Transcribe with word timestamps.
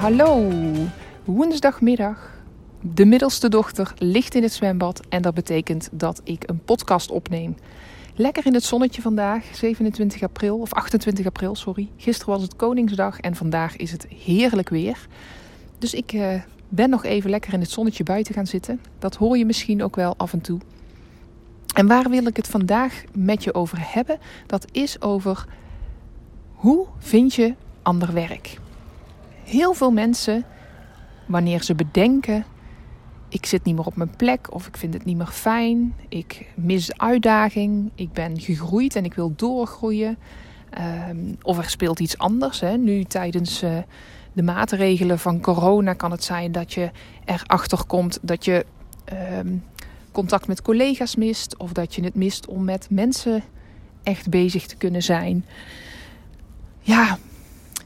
Hallo. 0.00 0.50
Woensdagmiddag. 1.24 2.42
De 2.80 3.04
middelste 3.04 3.48
dochter 3.48 3.94
ligt 3.98 4.34
in 4.34 4.42
het 4.42 4.52
zwembad 4.52 5.00
en 5.08 5.22
dat 5.22 5.34
betekent 5.34 5.88
dat 5.92 6.20
ik 6.24 6.48
een 6.48 6.64
podcast 6.64 7.10
opneem. 7.10 7.56
Lekker 8.14 8.46
in 8.46 8.54
het 8.54 8.64
zonnetje 8.64 9.02
vandaag, 9.02 9.44
27 9.52 10.22
april, 10.22 10.58
of 10.58 10.72
28 10.72 11.26
april, 11.26 11.54
sorry. 11.54 11.88
Gisteren 11.96 12.32
was 12.32 12.42
het 12.42 12.56
Koningsdag 12.56 13.20
en 13.20 13.34
vandaag 13.34 13.76
is 13.76 13.92
het 13.92 14.06
heerlijk 14.24 14.68
weer. 14.68 15.06
Dus 15.78 15.94
ik 15.94 16.12
uh, 16.12 16.42
ben 16.68 16.90
nog 16.90 17.04
even 17.04 17.30
lekker 17.30 17.52
in 17.52 17.60
het 17.60 17.70
zonnetje 17.70 18.04
buiten 18.04 18.34
gaan 18.34 18.46
zitten. 18.46 18.80
Dat 18.98 19.16
hoor 19.16 19.38
je 19.38 19.44
misschien 19.44 19.82
ook 19.82 19.96
wel 19.96 20.14
af 20.16 20.32
en 20.32 20.40
toe. 20.40 20.60
En 21.74 21.86
waar 21.86 22.08
wil 22.08 22.26
ik 22.26 22.36
het 22.36 22.48
vandaag 22.48 23.02
met 23.12 23.44
je 23.44 23.54
over 23.54 23.78
hebben? 23.80 24.18
Dat 24.46 24.66
is 24.72 25.00
over 25.00 25.44
hoe 26.52 26.86
vind 26.98 27.34
je 27.34 27.54
ander 27.82 28.12
werk? 28.12 28.58
Heel 29.50 29.74
veel 29.74 29.90
mensen, 29.90 30.44
wanneer 31.26 31.62
ze 31.62 31.74
bedenken: 31.74 32.44
ik 33.28 33.46
zit 33.46 33.64
niet 33.64 33.74
meer 33.76 33.86
op 33.86 33.96
mijn 33.96 34.16
plek 34.16 34.54
of 34.54 34.66
ik 34.66 34.76
vind 34.76 34.94
het 34.94 35.04
niet 35.04 35.16
meer 35.16 35.26
fijn, 35.26 35.94
ik 36.08 36.46
mis 36.54 36.98
uitdaging, 36.98 37.90
ik 37.94 38.12
ben 38.12 38.40
gegroeid 38.40 38.96
en 38.96 39.04
ik 39.04 39.14
wil 39.14 39.32
doorgroeien. 39.36 40.18
Um, 41.08 41.36
of 41.42 41.58
er 41.58 41.70
speelt 41.70 42.00
iets 42.00 42.18
anders. 42.18 42.60
Hè. 42.60 42.76
Nu 42.76 43.04
tijdens 43.04 43.62
uh, 43.62 43.78
de 44.32 44.42
maatregelen 44.42 45.18
van 45.18 45.40
corona 45.40 45.92
kan 45.92 46.10
het 46.10 46.24
zijn 46.24 46.52
dat 46.52 46.72
je 46.72 46.90
erachter 47.24 47.84
komt 47.86 48.18
dat 48.22 48.44
je 48.44 48.66
um, 49.38 49.64
contact 50.12 50.46
met 50.46 50.62
collega's 50.62 51.16
mist. 51.16 51.56
Of 51.56 51.72
dat 51.72 51.94
je 51.94 52.04
het 52.04 52.14
mist 52.14 52.46
om 52.46 52.64
met 52.64 52.86
mensen 52.90 53.42
echt 54.02 54.28
bezig 54.28 54.66
te 54.66 54.76
kunnen 54.76 55.02
zijn. 55.02 55.44
Ja, 56.80 57.18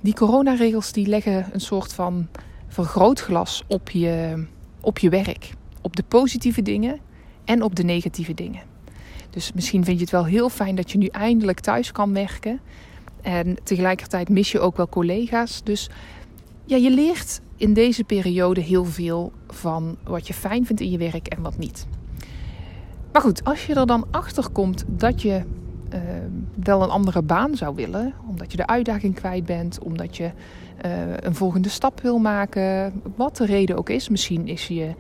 die 0.05 0.15
coronaregels 0.15 0.93
die 0.93 1.07
leggen 1.07 1.47
een 1.53 1.61
soort 1.61 1.93
van 1.93 2.29
vergrootglas 2.69 3.63
op 3.67 3.91
je, 3.91 4.45
op 4.81 4.99
je 4.99 5.09
werk. 5.09 5.51
Op 5.81 5.97
de 5.97 6.03
positieve 6.03 6.63
dingen 6.63 6.99
en 7.45 7.63
op 7.63 7.75
de 7.75 7.83
negatieve 7.83 8.35
dingen. 8.35 8.63
Dus 9.31 9.53
misschien 9.53 9.85
vind 9.85 9.97
je 9.97 10.03
het 10.03 10.13
wel 10.13 10.25
heel 10.25 10.49
fijn 10.49 10.75
dat 10.75 10.91
je 10.91 10.99
nu 10.99 11.07
eindelijk 11.07 11.61
thuis 11.61 11.93
kan 11.93 12.13
werken. 12.13 12.61
En 13.23 13.57
tegelijkertijd 13.63 14.29
mis 14.29 14.53
je 14.53 14.61
ook 14.61 14.77
wel 14.77 14.89
collega's. 14.89 15.63
Dus 15.63 15.91
ja, 16.65 16.77
je 16.77 16.91
leert 16.91 17.41
in 17.57 17.73
deze 17.73 18.05
periode 18.05 18.61
heel 18.61 18.85
veel 18.85 19.33
van 19.49 19.97
wat 20.03 20.27
je 20.27 20.35
fijn 20.35 20.67
vindt 20.67 20.83
in 20.83 20.91
je 20.91 20.99
werk 20.99 21.27
en 21.27 21.43
wat 21.43 21.59
niet. 21.59 21.87
Maar 23.13 23.23
goed, 23.23 23.45
als 23.45 23.67
je 23.67 23.75
er 23.75 23.87
dan 23.87 24.07
achter 24.11 24.49
komt 24.51 24.85
dat 24.87 25.23
je 25.23 25.43
uh, 25.95 26.01
wel 26.65 26.83
een 26.83 26.91
andere 26.91 27.23
baan 27.23 27.57
zou 27.57 27.75
willen, 27.75 28.13
omdat 28.29 28.51
je 28.51 28.57
de 28.57 28.67
uitdaging 28.67 29.15
kwijt 29.15 29.45
bent, 29.45 29.79
omdat 29.79 30.17
je 30.17 30.31
uh, 30.87 30.91
een 31.17 31.35
volgende 31.35 31.69
stap 31.69 32.01
wil 32.01 32.19
maken, 32.19 32.93
wat 33.17 33.37
de 33.37 33.47
reden 33.47 33.77
ook 33.77 33.91
is. 33.91 34.09
Misschien 34.09 34.49
is 34.49 34.69
je, 34.69 34.95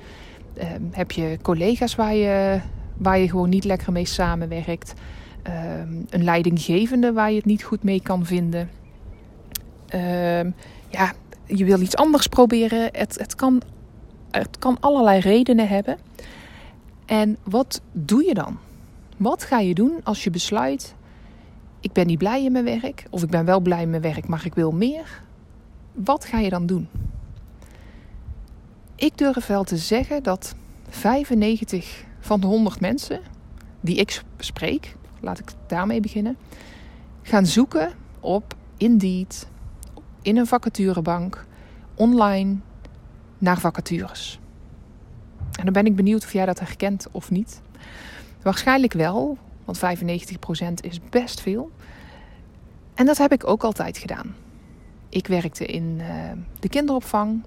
uh, 0.58 0.64
heb 0.90 1.10
je 1.10 1.38
collega's 1.42 1.94
waar 1.94 2.14
je, 2.14 2.60
waar 2.96 3.18
je 3.18 3.28
gewoon 3.28 3.48
niet 3.48 3.64
lekker 3.64 3.92
mee 3.92 4.06
samenwerkt, 4.06 4.94
ehm, 5.42 5.92
een 6.10 6.24
leidinggevende 6.24 7.12
waar 7.12 7.30
je 7.30 7.36
het 7.36 7.44
niet 7.44 7.62
goed 7.62 7.82
mee 7.82 8.02
kan 8.02 8.26
vinden. 8.26 8.70
Ehm, 9.88 10.50
ja, 10.88 11.12
je 11.46 11.64
wil 11.64 11.80
iets 11.80 11.96
anders 11.96 12.26
proberen. 12.26 12.88
Het, 12.92 13.18
het, 13.18 13.34
kan, 13.34 13.62
het 14.30 14.58
kan 14.58 14.76
allerlei 14.80 15.20
redenen 15.20 15.68
hebben. 15.68 15.98
En 17.06 17.36
wat 17.42 17.80
doe 17.92 18.24
je 18.24 18.34
dan? 18.34 18.58
Wat 19.16 19.44
ga 19.44 19.58
je 19.58 19.74
doen 19.74 20.00
als 20.02 20.24
je 20.24 20.30
besluit: 20.30 20.94
ik 21.80 21.92
ben 21.92 22.06
niet 22.06 22.18
blij 22.18 22.44
in 22.44 22.52
mijn 22.52 22.64
werk, 22.64 23.06
of 23.10 23.22
ik 23.22 23.30
ben 23.30 23.44
wel 23.44 23.60
blij 23.60 23.82
in 23.82 23.90
mijn 23.90 24.02
werk, 24.02 24.26
maar 24.26 24.46
ik 24.46 24.54
wil 24.54 24.72
meer? 24.72 25.22
Wat 25.92 26.24
ga 26.24 26.38
je 26.38 26.50
dan 26.50 26.66
doen? 26.66 26.88
Ik 28.96 29.18
durf 29.18 29.46
wel 29.46 29.64
te 29.64 29.76
zeggen 29.76 30.22
dat 30.22 30.54
95 30.88 32.04
van 32.20 32.40
de 32.40 32.46
100 32.46 32.80
mensen 32.80 33.20
die 33.80 33.96
ik 33.96 34.22
spreek, 34.38 34.96
laat 35.20 35.38
ik 35.38 35.50
daarmee 35.66 36.00
beginnen, 36.00 36.36
gaan 37.22 37.46
zoeken 37.46 37.92
op 38.20 38.54
Indeed, 38.76 39.46
in 40.22 40.36
een 40.36 40.46
vacaturebank, 40.46 41.46
online, 41.94 42.56
naar 43.38 43.60
vacatures. 43.60 44.40
En 45.58 45.64
dan 45.64 45.72
ben 45.72 45.86
ik 45.86 45.96
benieuwd 45.96 46.24
of 46.24 46.32
jij 46.32 46.46
dat 46.46 46.58
herkent 46.58 47.06
of 47.10 47.30
niet. 47.30 47.62
Waarschijnlijk 48.44 48.92
wel, 48.92 49.38
want 49.64 49.78
95% 49.78 49.80
is 50.80 51.00
best 51.10 51.40
veel. 51.40 51.70
En 52.94 53.06
dat 53.06 53.18
heb 53.18 53.32
ik 53.32 53.46
ook 53.46 53.64
altijd 53.64 53.98
gedaan. 53.98 54.34
Ik 55.08 55.26
werkte 55.26 55.66
in 55.66 55.98
uh, 56.00 56.06
de 56.60 56.68
kinderopvang 56.68 57.42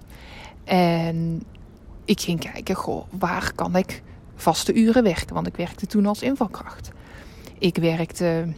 en 0.64 1.42
ik 2.04 2.20
ging 2.20 2.40
kijken, 2.40 2.74
goh, 2.74 3.04
waar 3.10 3.52
kan 3.54 3.76
ik 3.76 4.02
vaste 4.34 4.74
uren 4.74 5.02
werken? 5.02 5.34
Want 5.34 5.46
ik 5.46 5.56
werkte 5.56 5.86
toen 5.86 6.06
als 6.06 6.22
invalkracht. 6.22 6.90
Ik 7.58 7.76
werkte 7.76 8.52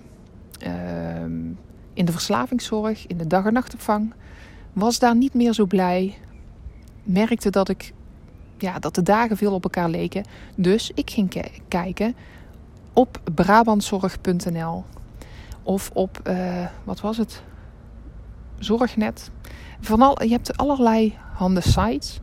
uh, 0.67 1.23
in 1.93 2.05
de 2.05 2.13
verslavingszorg, 2.13 3.07
in 3.07 3.17
de 3.17 3.27
dag- 3.27 3.47
en 3.47 3.53
nachtopvang. 3.53 4.15
Was 4.73 4.99
daar 4.99 5.17
niet 5.17 5.35
meer 5.35 5.53
zo 5.53 5.67
blij. 5.67 6.19
Merkte 7.03 7.51
dat 7.51 7.69
ik 7.69 7.93
ja, 8.61 8.79
dat 8.79 8.95
de 8.95 9.03
dagen 9.03 9.37
veel 9.37 9.53
op 9.53 9.65
elkaar 9.65 9.89
leken. 9.89 10.25
Dus 10.55 10.91
ik 10.95 11.11
ging 11.11 11.45
kijken 11.69 12.15
op 12.93 13.21
brabantzorg.nl 13.35 14.85
of 15.63 15.91
op, 15.93 16.21
uh, 16.27 16.67
wat 16.85 17.01
was 17.01 17.17
het? 17.17 17.43
Zorgnet. 18.59 19.31
Van 19.81 20.03
al, 20.03 20.23
je 20.23 20.31
hebt 20.31 20.57
allerlei 20.57 21.17
handen 21.33 21.63
sites. 21.63 22.19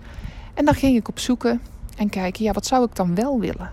En 0.53 0.65
daar 0.65 0.75
ging 0.75 0.97
ik 0.97 1.07
op 1.07 1.19
zoeken 1.19 1.61
en 1.97 2.09
kijken, 2.09 2.43
ja, 2.43 2.51
wat 2.51 2.65
zou 2.65 2.85
ik 2.85 2.95
dan 2.95 3.15
wel 3.15 3.39
willen? 3.39 3.71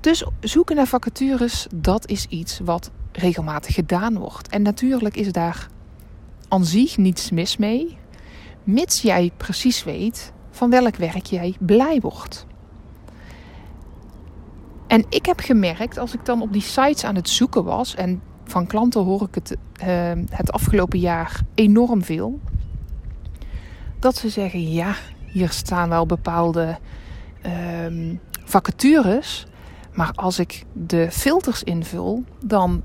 Dus 0.00 0.24
zoeken 0.40 0.76
naar 0.76 0.86
vacatures, 0.86 1.66
dat 1.74 2.08
is 2.08 2.26
iets 2.26 2.58
wat 2.58 2.90
regelmatig 3.12 3.74
gedaan 3.74 4.18
wordt. 4.18 4.48
En 4.48 4.62
natuurlijk 4.62 5.16
is 5.16 5.32
daar 5.32 5.68
aan 6.48 6.64
zich 6.64 6.96
niets 6.96 7.30
mis 7.30 7.56
mee 7.56 7.96
mits 8.68 9.02
jij 9.02 9.30
precies 9.36 9.84
weet 9.84 10.32
van 10.50 10.70
welk 10.70 10.96
werk 10.96 11.26
jij 11.26 11.56
blij 11.58 12.00
wordt. 12.00 12.46
En 14.86 15.04
ik 15.08 15.26
heb 15.26 15.40
gemerkt, 15.40 15.98
als 15.98 16.14
ik 16.14 16.24
dan 16.24 16.42
op 16.42 16.52
die 16.52 16.62
sites 16.62 17.04
aan 17.04 17.14
het 17.14 17.28
zoeken 17.28 17.64
was, 17.64 17.94
en 17.94 18.22
van 18.44 18.66
klanten 18.66 19.04
hoor 19.04 19.22
ik 19.22 19.34
het 19.34 19.56
uh, 19.82 20.12
het 20.30 20.52
afgelopen 20.52 20.98
jaar 20.98 21.40
enorm 21.54 22.02
veel, 22.02 22.40
dat 23.98 24.16
ze 24.16 24.28
zeggen: 24.28 24.72
ja, 24.72 24.94
hier 25.26 25.50
staan 25.50 25.88
wel 25.88 26.06
bepaalde 26.06 26.78
uh, 27.46 28.16
vacatures, 28.44 29.46
maar 29.92 30.12
als 30.14 30.38
ik 30.38 30.64
de 30.72 31.10
filters 31.10 31.62
invul, 31.62 32.24
dan 32.44 32.82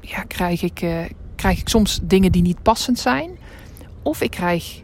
ja, 0.00 0.22
krijg, 0.22 0.62
ik, 0.62 0.82
uh, 0.82 1.04
krijg 1.36 1.60
ik 1.60 1.68
soms 1.68 2.00
dingen 2.02 2.32
die 2.32 2.42
niet 2.42 2.62
passend 2.62 2.98
zijn, 2.98 3.38
of 4.02 4.20
ik 4.20 4.30
krijg 4.30 4.82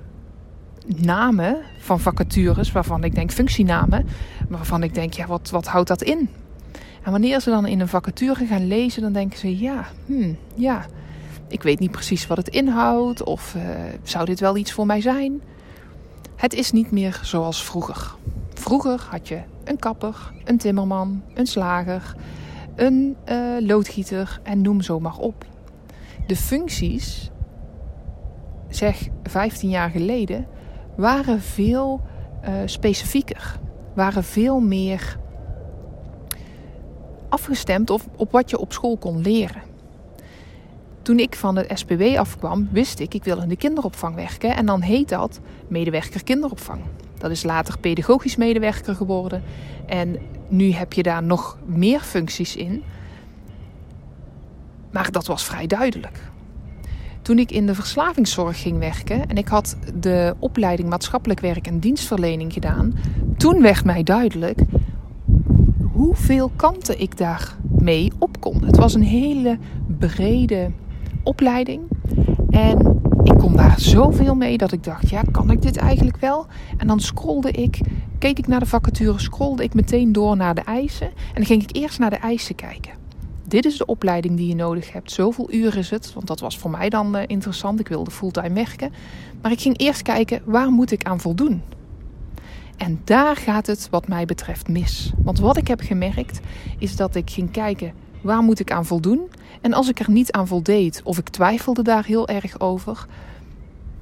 namen 0.96 1.56
van 1.78 2.00
vacatures 2.00 2.72
waarvan 2.72 3.04
ik 3.04 3.14
denk 3.14 3.32
functienamen, 3.32 4.06
waarvan 4.48 4.82
ik 4.82 4.94
denk, 4.94 5.12
ja, 5.12 5.26
wat, 5.26 5.50
wat 5.50 5.66
houdt 5.66 5.88
dat 5.88 6.02
in? 6.02 6.28
En 7.02 7.10
wanneer 7.10 7.40
ze 7.40 7.50
dan 7.50 7.66
in 7.66 7.80
een 7.80 7.88
vacature 7.88 8.46
gaan 8.46 8.66
lezen, 8.66 9.02
dan 9.02 9.12
denken 9.12 9.38
ze, 9.38 9.58
ja, 9.58 9.86
hmm, 10.06 10.36
ja, 10.54 10.86
ik 11.48 11.62
weet 11.62 11.78
niet 11.78 11.90
precies 11.90 12.26
wat 12.26 12.36
het 12.36 12.48
inhoudt 12.48 13.22
of 13.22 13.54
uh, 13.56 13.62
zou 14.02 14.24
dit 14.24 14.40
wel 14.40 14.56
iets 14.56 14.72
voor 14.72 14.86
mij 14.86 15.00
zijn? 15.00 15.42
Het 16.36 16.54
is 16.54 16.72
niet 16.72 16.90
meer 16.90 17.20
zoals 17.22 17.64
vroeger. 17.64 18.14
Vroeger 18.54 19.06
had 19.10 19.28
je 19.28 19.40
een 19.64 19.78
kapper, 19.78 20.32
een 20.44 20.58
timmerman, 20.58 21.22
een 21.34 21.46
slager, 21.46 22.14
een 22.76 23.16
uh, 23.28 23.56
loodgieter 23.60 24.40
en 24.42 24.62
noem 24.62 24.80
zo 24.80 25.00
maar 25.00 25.16
op. 25.16 25.44
De 26.26 26.36
functies, 26.36 27.30
zeg 28.68 29.08
15 29.22 29.70
jaar 29.70 29.90
geleden, 29.90 30.46
waren 30.98 31.40
veel 31.40 32.00
uh, 32.44 32.50
specifieker. 32.64 33.58
Waren 33.94 34.24
veel 34.24 34.60
meer 34.60 35.18
afgestemd 37.28 37.90
op, 37.90 38.00
op 38.16 38.32
wat 38.32 38.50
je 38.50 38.58
op 38.58 38.72
school 38.72 38.96
kon 38.96 39.20
leren. 39.20 39.62
Toen 41.02 41.18
ik 41.18 41.34
van 41.34 41.56
het 41.56 41.78
SPW 41.78 42.02
afkwam, 42.16 42.68
wist 42.70 42.98
ik, 42.98 43.14
ik 43.14 43.24
wil 43.24 43.42
in 43.42 43.48
de 43.48 43.56
kinderopvang 43.56 44.14
werken. 44.14 44.56
En 44.56 44.66
dan 44.66 44.80
heet 44.80 45.08
dat 45.08 45.40
medewerker 45.68 46.24
kinderopvang. 46.24 46.80
Dat 47.18 47.30
is 47.30 47.42
later 47.42 47.78
pedagogisch 47.78 48.36
medewerker 48.36 48.94
geworden. 48.94 49.42
En 49.86 50.16
nu 50.48 50.72
heb 50.72 50.92
je 50.92 51.02
daar 51.02 51.22
nog 51.22 51.58
meer 51.64 52.00
functies 52.00 52.56
in. 52.56 52.82
Maar 54.90 55.10
dat 55.10 55.26
was 55.26 55.44
vrij 55.44 55.66
duidelijk. 55.66 56.20
Toen 57.28 57.38
ik 57.38 57.50
in 57.50 57.66
de 57.66 57.74
verslavingszorg 57.74 58.60
ging 58.60 58.78
werken 58.78 59.26
en 59.26 59.36
ik 59.36 59.48
had 59.48 59.76
de 60.00 60.34
opleiding 60.38 60.88
maatschappelijk 60.88 61.40
werk 61.40 61.66
en 61.66 61.78
dienstverlening 61.78 62.52
gedaan, 62.52 62.94
toen 63.36 63.62
werd 63.62 63.84
mij 63.84 64.02
duidelijk 64.02 64.60
hoeveel 65.92 66.50
kanten 66.56 67.00
ik 67.00 67.16
daarmee 67.16 68.12
op 68.18 68.40
kon. 68.40 68.64
Het 68.64 68.76
was 68.76 68.94
een 68.94 69.02
hele 69.02 69.58
brede 69.98 70.70
opleiding 71.22 71.82
en 72.50 73.00
ik 73.24 73.38
kon 73.38 73.56
daar 73.56 73.80
zoveel 73.80 74.34
mee 74.34 74.58
dat 74.58 74.72
ik 74.72 74.84
dacht, 74.84 75.10
ja, 75.10 75.22
kan 75.30 75.50
ik 75.50 75.62
dit 75.62 75.76
eigenlijk 75.76 76.16
wel? 76.16 76.46
En 76.76 76.86
dan 76.86 77.00
scrolde 77.00 77.50
ik, 77.50 77.80
keek 78.18 78.38
ik 78.38 78.46
naar 78.46 78.60
de 78.60 78.66
vacature, 78.66 79.18
scrolde 79.18 79.62
ik 79.62 79.74
meteen 79.74 80.12
door 80.12 80.36
naar 80.36 80.54
de 80.54 80.62
eisen 80.64 81.06
en 81.06 81.34
dan 81.34 81.44
ging 81.44 81.62
ik 81.62 81.76
eerst 81.76 81.98
naar 81.98 82.10
de 82.10 82.16
eisen 82.16 82.54
kijken 82.54 82.98
dit 83.48 83.64
is 83.64 83.76
de 83.76 83.86
opleiding 83.86 84.36
die 84.36 84.48
je 84.48 84.54
nodig 84.54 84.92
hebt. 84.92 85.12
Zoveel 85.12 85.52
uur 85.52 85.76
is 85.76 85.90
het, 85.90 86.12
want 86.12 86.26
dat 86.26 86.40
was 86.40 86.58
voor 86.58 86.70
mij 86.70 86.88
dan 86.88 87.16
uh, 87.16 87.22
interessant. 87.26 87.80
Ik 87.80 87.88
wilde 87.88 88.10
fulltime 88.10 88.52
werken. 88.52 88.92
Maar 89.42 89.52
ik 89.52 89.60
ging 89.60 89.78
eerst 89.78 90.02
kijken, 90.02 90.42
waar 90.44 90.70
moet 90.70 90.90
ik 90.90 91.04
aan 91.04 91.20
voldoen? 91.20 91.62
En 92.76 93.00
daar 93.04 93.36
gaat 93.36 93.66
het 93.66 93.88
wat 93.90 94.08
mij 94.08 94.24
betreft 94.24 94.68
mis. 94.68 95.12
Want 95.18 95.38
wat 95.38 95.56
ik 95.56 95.68
heb 95.68 95.80
gemerkt 95.80 96.40
is 96.78 96.96
dat 96.96 97.14
ik 97.14 97.30
ging 97.30 97.50
kijken, 97.50 97.92
waar 98.20 98.42
moet 98.42 98.60
ik 98.60 98.72
aan 98.72 98.86
voldoen? 98.86 99.28
En 99.60 99.72
als 99.72 99.88
ik 99.88 100.00
er 100.00 100.10
niet 100.10 100.32
aan 100.32 100.46
voldeed, 100.46 101.00
of 101.04 101.18
ik 101.18 101.28
twijfelde 101.28 101.82
daar 101.82 102.04
heel 102.04 102.28
erg 102.28 102.60
over... 102.60 103.06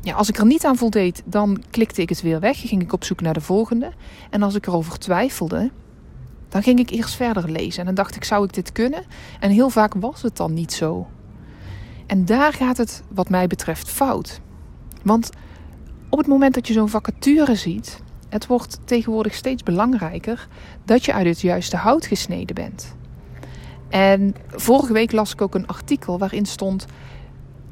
Ja, 0.00 0.14
als 0.14 0.28
ik 0.28 0.38
er 0.38 0.46
niet 0.46 0.64
aan 0.64 0.76
voldeed, 0.76 1.22
dan 1.24 1.62
klikte 1.70 2.02
ik 2.02 2.08
het 2.08 2.22
weer 2.22 2.40
weg. 2.40 2.68
Ging 2.68 2.82
ik 2.82 2.92
op 2.92 3.04
zoek 3.04 3.20
naar 3.20 3.34
de 3.34 3.40
volgende. 3.40 3.92
En 4.30 4.42
als 4.42 4.54
ik 4.54 4.66
erover 4.66 4.98
twijfelde, 4.98 5.70
dan 6.48 6.62
ging 6.62 6.78
ik 6.78 6.90
eerst 6.90 7.14
verder 7.14 7.50
lezen 7.50 7.80
en 7.80 7.86
dan 7.86 7.94
dacht 7.94 8.16
ik, 8.16 8.24
zou 8.24 8.44
ik 8.44 8.54
dit 8.54 8.72
kunnen? 8.72 9.04
En 9.40 9.50
heel 9.50 9.70
vaak 9.70 9.94
was 9.94 10.22
het 10.22 10.36
dan 10.36 10.54
niet 10.54 10.72
zo. 10.72 11.06
En 12.06 12.24
daar 12.24 12.52
gaat 12.52 12.76
het, 12.76 13.02
wat 13.08 13.28
mij 13.28 13.46
betreft, 13.46 13.90
fout. 13.90 14.40
Want 15.02 15.30
op 16.08 16.18
het 16.18 16.26
moment 16.26 16.54
dat 16.54 16.66
je 16.66 16.72
zo'n 16.72 16.88
vacature 16.88 17.54
ziet, 17.54 18.02
het 18.28 18.46
wordt 18.46 18.78
tegenwoordig 18.84 19.34
steeds 19.34 19.62
belangrijker 19.62 20.48
dat 20.84 21.04
je 21.04 21.12
uit 21.12 21.26
het 21.26 21.40
juiste 21.40 21.76
hout 21.76 22.06
gesneden 22.06 22.54
bent. 22.54 22.94
En 23.88 24.34
vorige 24.48 24.92
week 24.92 25.12
las 25.12 25.32
ik 25.32 25.42
ook 25.42 25.54
een 25.54 25.66
artikel 25.66 26.18
waarin 26.18 26.46
stond 26.46 26.86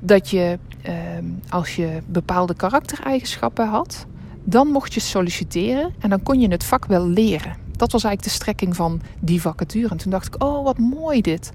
dat 0.01 0.31
je, 0.31 0.59
ehm, 0.83 1.25
als 1.49 1.77
je 1.77 2.03
bepaalde 2.07 2.55
karaktereigenschappen 2.55 3.69
had, 3.69 4.07
dan 4.45 4.69
mocht 4.69 4.95
je 4.95 5.01
solliciteren 5.01 5.95
en 5.99 6.11
dan 6.11 6.23
kon 6.23 6.41
je 6.41 6.49
het 6.49 6.65
vak 6.65 6.87
wel 6.87 7.09
leren. 7.09 7.64
Dat 7.77 7.93
was 7.93 8.05
eigenlijk 8.05 8.23
de 8.23 8.43
strekking 8.43 8.77
van 8.77 9.01
die 9.21 9.41
vacature. 9.41 9.89
En 9.89 9.97
toen 9.97 10.11
dacht 10.11 10.35
ik, 10.35 10.43
oh 10.43 10.65
wat 10.65 10.79
mooi 10.79 11.21
dit. 11.21 11.53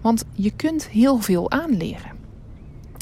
Want 0.00 0.24
je 0.32 0.50
kunt 0.50 0.88
heel 0.88 1.18
veel 1.18 1.50
aanleren. 1.50 2.14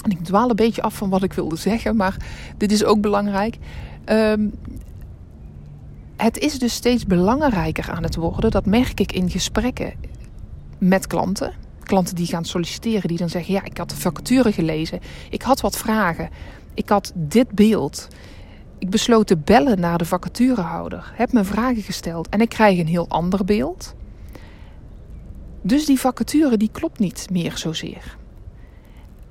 En 0.03 0.11
ik 0.11 0.25
dwaal 0.25 0.51
een 0.51 0.57
beetje 0.57 0.83
af 0.83 0.95
van 0.95 1.11
wat 1.11 1.23
ik 1.23 1.33
wilde 1.33 1.57
zeggen, 1.57 1.97
maar 1.97 2.17
dit 2.57 2.73
is 2.73 2.85
ook 2.85 3.01
belangrijk. 3.01 3.59
Um, 4.07 4.53
het 6.17 6.39
is 6.39 6.59
dus 6.59 6.75
steeds 6.75 7.07
belangrijker 7.07 7.91
aan 7.91 8.03
het 8.03 8.15
worden. 8.15 8.51
Dat 8.51 8.67
merk 8.67 9.01
ik 9.01 9.13
in 9.13 9.31
gesprekken 9.31 9.93
met 10.79 11.07
klanten. 11.07 11.53
Klanten 11.83 12.15
die 12.15 12.27
gaan 12.27 12.45
solliciteren, 12.45 13.09
die 13.09 13.19
dan 13.19 13.29
zeggen: 13.29 13.55
Ja, 13.55 13.65
ik 13.65 13.79
had 13.79 13.91
de 13.91 13.97
vacature 13.97 14.53
gelezen. 14.53 15.01
Ik 15.31 15.43
had 15.43 15.61
wat 15.61 15.77
vragen. 15.77 16.31
Ik 16.75 16.89
had 16.89 17.13
dit 17.15 17.51
beeld. 17.51 18.09
Ik 18.79 18.91
besloot 18.91 19.27
te 19.27 19.37
bellen 19.37 19.81
naar 19.81 19.99
de 19.99 20.05
vacaturehouder, 20.05 21.13
heb 21.15 21.33
me 21.33 21.45
vragen 21.45 21.83
gesteld 21.83 22.29
en 22.29 22.41
ik 22.41 22.49
krijg 22.49 22.79
een 22.79 22.87
heel 22.87 23.09
ander 23.09 23.45
beeld. 23.45 23.95
Dus 25.63 25.87
die 25.87 26.01
vacature 26.01 26.57
die 26.57 26.71
klopt 26.73 26.99
niet 26.99 27.31
meer 27.31 27.57
zozeer. 27.57 28.17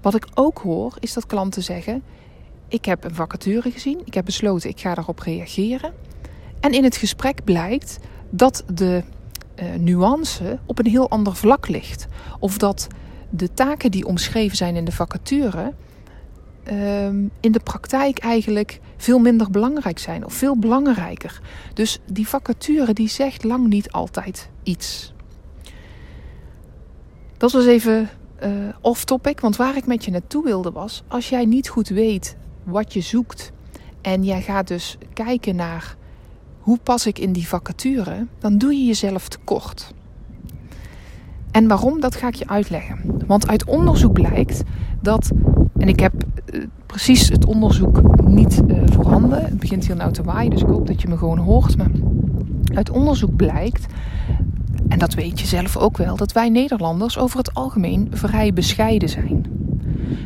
Wat 0.01 0.15
ik 0.15 0.27
ook 0.33 0.57
hoor 0.57 0.95
is 0.99 1.13
dat 1.13 1.25
klanten 1.25 1.63
zeggen: 1.63 2.03
ik 2.67 2.85
heb 2.85 3.03
een 3.03 3.15
vacature 3.15 3.71
gezien, 3.71 4.01
ik 4.05 4.13
heb 4.13 4.25
besloten 4.25 4.69
ik 4.69 4.79
ga 4.79 4.95
daarop 4.95 5.19
reageren. 5.19 5.93
En 6.59 6.71
in 6.71 6.83
het 6.83 6.97
gesprek 6.97 7.43
blijkt 7.43 7.99
dat 8.29 8.63
de 8.73 9.03
uh, 9.55 9.75
nuance 9.75 10.59
op 10.65 10.79
een 10.79 10.87
heel 10.87 11.09
ander 11.09 11.35
vlak 11.35 11.67
ligt. 11.67 12.07
Of 12.39 12.57
dat 12.57 12.87
de 13.29 13.53
taken 13.53 13.91
die 13.91 14.05
omschreven 14.05 14.57
zijn 14.57 14.75
in 14.75 14.85
de 14.85 14.91
vacature 14.91 15.73
Ehm, 16.63 17.27
in 17.39 17.51
de 17.51 17.60
praktijk 17.60 18.18
eigenlijk 18.19 18.80
veel 18.98 19.19
minder 19.19 19.51
belangrijk 19.51 20.00
zijn 20.00 20.25
of 20.25 20.33
veel 20.33 20.57
belangrijker. 20.57 21.42
Dus 21.74 22.00
die 22.12 22.27
vacature 22.27 22.94
die 22.94 23.10
zegt 23.10 23.44
lang 23.44 23.68
niet 23.68 23.92
altijd 23.92 24.50
iets. 24.63 25.13
Dat 27.38 27.51
was 27.51 27.65
even 27.65 28.10
uh, 28.44 28.50
off 28.81 29.06
topic, 29.06 29.39
want 29.39 29.56
waar 29.56 29.77
ik 29.77 29.86
met 29.86 30.06
je 30.06 30.12
naartoe 30.12 30.44
wilde 30.44 30.71
was, 30.71 31.04
als 31.07 31.30
jij 31.30 31.45
niet 31.45 31.69
goed 31.69 31.88
weet 31.88 32.36
wat 32.63 32.94
je 32.94 33.01
zoekt 33.01 33.51
en 34.01 34.24
jij 34.24 34.42
gaat 34.42 34.68
dus 34.68 34.98
kijken 35.13 35.56
naar 35.56 35.95
hoe 36.60 36.80
pas 36.83 37.06
ik 37.06 37.19
in 37.19 37.33
die 37.33 37.48
vacature, 37.48 38.27
dan 38.39 38.57
doe 38.57 38.74
je 38.74 38.86
jezelf 38.86 39.27
tekort. 39.27 39.94
En 41.53 41.67
waarom, 41.67 42.00
dat 42.00 42.15
ga 42.15 42.27
ik 42.27 42.35
je 42.35 42.47
uitleggen. 42.47 42.97
Want 43.27 43.47
uit 43.47 43.65
onderzoek 43.65 44.13
blijkt 44.13 44.63
dat, 45.01 45.31
en 45.77 45.88
ik 45.88 46.00
heb 46.00 46.13
uh, 46.53 46.63
precies 46.85 47.29
het 47.29 47.45
onderzoek 47.45 48.23
niet 48.27 48.61
uh, 48.67 48.77
voorhanden, 48.85 49.44
het 49.44 49.59
begint 49.59 49.85
hier 49.85 49.95
nou 49.95 50.11
te 50.11 50.23
waaien, 50.23 50.50
dus 50.50 50.61
ik 50.61 50.67
hoop 50.67 50.88
dat 50.88 51.01
je 51.01 51.07
me 51.07 51.17
gewoon 51.17 51.38
hoort. 51.38 51.77
Maar 51.77 51.91
uit 52.73 52.89
onderzoek 52.89 53.35
blijkt, 53.35 53.85
en 54.88 55.00
dat 55.00 55.13
weet 55.13 55.39
je 55.39 55.45
zelf 55.45 55.77
ook 55.77 55.97
wel, 55.97 56.15
dat 56.15 56.31
wij 56.31 56.50
Nederlanders 56.50 57.17
over 57.17 57.38
het 57.38 57.53
algemeen 57.53 58.07
vrij 58.11 58.53
bescheiden 58.53 59.09
zijn. 59.09 59.45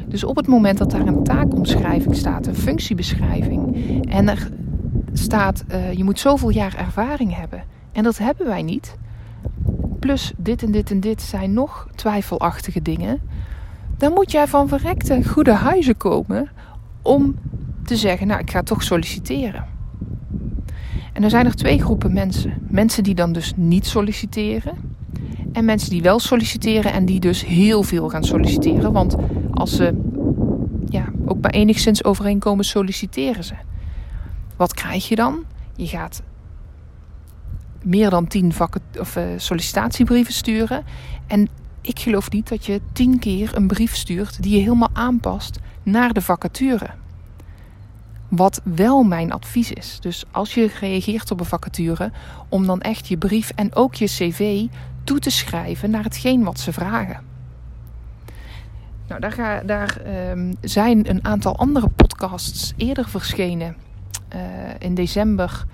Dus 0.08 0.24
op 0.24 0.36
het 0.36 0.48
moment 0.48 0.78
dat 0.78 0.92
daar 0.92 1.08
een 1.08 1.24
taakomschrijving 1.24 2.16
staat, 2.16 2.48
een 2.48 2.56
functiebeschrijving, 2.56 3.76
en 4.10 4.30
er 4.30 4.50
staat 5.14 5.64
uh, 5.72 5.94
je 5.94 6.04
moet 6.04 6.20
zoveel 6.20 6.50
jaar 6.50 6.76
ervaring 6.78 7.36
hebben, 7.36 7.64
en 7.92 8.04
dat 8.04 8.18
hebben 8.18 8.46
wij 8.46 8.62
niet 8.62 8.98
plus 10.00 10.34
dit 10.38 10.64
en 10.64 10.72
dit 10.72 10.92
en 10.92 11.00
dit 11.00 11.22
zijn 11.22 11.54
nog 11.54 11.88
twijfelachtige 11.96 12.82
dingen, 12.82 13.22
dan 13.98 14.14
moet 14.14 14.32
jij 14.32 14.48
van 14.48 14.68
verrekte 14.68 15.24
goede 15.24 15.54
huizen 15.54 15.98
komen 15.98 16.50
om 17.02 17.36
te 17.84 17.96
zeggen, 17.96 18.28
nou 18.28 18.40
ik 18.40 18.52
ga 18.52 18.64
toch 18.64 18.84
solliciteren. 18.84 19.66
En 21.14 21.24
er 21.24 21.30
zijn 21.30 21.46
er 21.46 21.56
twee 21.56 21.82
groepen 21.82 22.14
mensen. 22.14 22.54
Mensen 22.70 23.04
die 23.04 23.16
dan 23.16 23.34
dus 23.34 23.54
niet 23.56 23.86
solliciteren. 23.86 24.96
En 25.54 25.66
mensen 25.66 25.90
die 25.90 26.02
wel 26.02 26.20
solliciteren 26.20 26.94
en 26.94 27.06
die 27.06 27.20
dus 27.20 27.46
heel 27.46 27.84
veel 27.84 28.10
gaan 28.10 28.24
solliciteren. 28.24 28.92
Want 28.92 29.16
als 29.52 29.76
ze 29.76 29.94
ja, 30.90 31.06
ook 31.26 31.42
maar 31.42 31.52
enigszins 31.52 32.04
overeenkomen, 32.04 32.66
solliciteren 32.66 33.44
ze. 33.44 33.54
Wat 34.56 34.74
krijg 34.74 35.08
je 35.08 35.16
dan? 35.16 35.44
Je 35.76 35.88
gaat 35.88 36.22
meer 37.88 38.10
dan 38.10 38.28
tien 38.28 38.54
of, 39.00 39.16
uh, 39.16 39.24
sollicitatiebrieven 39.38 40.34
sturen. 40.34 40.84
En 41.28 41.48
ik 41.82 42.00
geloof 42.00 42.32
niet 42.32 42.50
dat 42.50 42.66
je 42.66 42.82
tien 42.94 43.20
keer 43.20 43.56
een 43.56 43.68
brief 43.68 43.96
stuurt 43.96 44.44
die 44.44 44.56
je 44.56 44.62
helemaal 44.62 44.90
aanpast 44.94 45.60
naar 45.84 46.14
de 46.14 46.22
vacature. 46.22 46.90
Wat 48.28 48.62
wel 48.64 49.04
mijn 49.04 49.32
advies 49.32 49.72
is. 49.72 49.98
Dus 50.02 50.24
als 50.32 50.54
je 50.54 50.72
reageert 50.80 51.32
op 51.32 51.40
een 51.40 51.46
vacature, 51.46 52.12
om 52.50 52.66
dan 52.66 52.82
echt 52.82 53.08
je 53.08 53.18
brief 53.18 53.52
en 53.56 53.76
ook 53.76 53.96
je 53.96 54.06
cv 54.06 54.66
toe 55.04 55.20
te 55.20 55.30
schrijven 55.30 55.90
naar 55.90 56.04
hetgeen 56.04 56.44
wat 56.44 56.60
ze 56.60 56.74
vragen. 56.74 57.26
Nou, 59.08 59.22
daar, 59.22 59.32
ga, 59.32 59.62
daar 59.62 60.02
um, 60.32 60.56
zijn 60.62 61.10
een 61.10 61.26
aantal 61.26 61.58
andere 61.58 61.88
podcasts 61.88 62.74
eerder 62.78 63.10
verschenen. 63.10 63.76
Uh, 64.36 64.42
in 64.80 64.96
december 64.96 65.66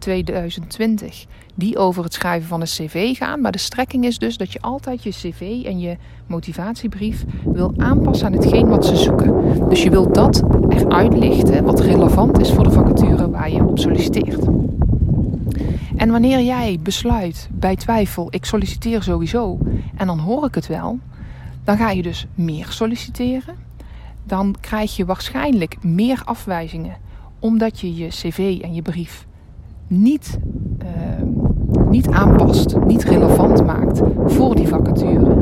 2020 0.00 1.26
die 1.54 1.78
over 1.78 2.04
het 2.04 2.14
schrijven 2.14 2.48
van 2.48 2.60
een 2.60 2.66
cv 2.66 3.16
gaan. 3.16 3.40
Maar 3.40 3.52
de 3.52 3.58
strekking 3.58 4.04
is 4.04 4.18
dus 4.18 4.36
dat 4.36 4.52
je 4.52 4.60
altijd 4.60 5.02
je 5.02 5.10
cv 5.10 5.64
en 5.64 5.78
je 5.78 5.96
motivatiebrief 6.26 7.24
wil 7.44 7.72
aanpassen 7.76 8.26
aan 8.26 8.32
hetgeen 8.32 8.68
wat 8.68 8.86
ze 8.86 8.96
zoeken. 8.96 9.68
Dus 9.68 9.82
je 9.82 9.90
wilt 9.90 10.14
dat 10.14 10.42
eruit 10.68 11.18
lichten 11.18 11.64
wat 11.64 11.80
relevant 11.80 12.38
is 12.38 12.52
voor 12.52 12.64
de 12.64 12.70
vacature 12.70 13.30
waar 13.30 13.50
je 13.50 13.66
op 13.66 13.78
solliciteert. 13.78 14.44
En 15.96 16.10
wanneer 16.10 16.40
jij 16.40 16.78
besluit 16.82 17.48
bij 17.52 17.76
twijfel, 17.76 18.26
ik 18.30 18.44
solliciteer 18.44 19.02
sowieso 19.02 19.58
en 19.96 20.06
dan 20.06 20.18
hoor 20.18 20.44
ik 20.44 20.54
het 20.54 20.66
wel, 20.66 20.98
dan 21.64 21.76
ga 21.76 21.90
je 21.90 22.02
dus 22.02 22.26
meer 22.34 22.66
solliciteren. 22.68 23.54
Dan 24.24 24.54
krijg 24.60 24.96
je 24.96 25.04
waarschijnlijk 25.04 25.76
meer 25.82 26.22
afwijzingen 26.24 26.96
omdat 27.38 27.80
je 27.80 27.94
je 27.94 28.08
cv 28.08 28.58
en 28.62 28.74
je 28.74 28.82
brief 28.82 29.26
niet, 29.90 30.38
uh, 30.82 30.88
niet 31.88 32.08
aanpast, 32.08 32.76
niet 32.86 33.04
relevant 33.04 33.66
maakt 33.66 34.00
voor 34.26 34.54
die 34.54 34.68
vacature, 34.68 35.36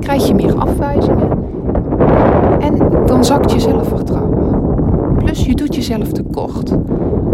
krijg 0.00 0.26
je 0.26 0.34
meer 0.34 0.54
afwijzingen. 0.54 1.30
En 2.60 2.78
dan 3.06 3.24
zakt 3.24 3.52
je 3.52 3.60
zelfvertrouwen. 3.60 4.60
Plus 5.16 5.44
je 5.44 5.54
doet 5.54 5.74
jezelf 5.74 6.12
tekort. 6.12 6.70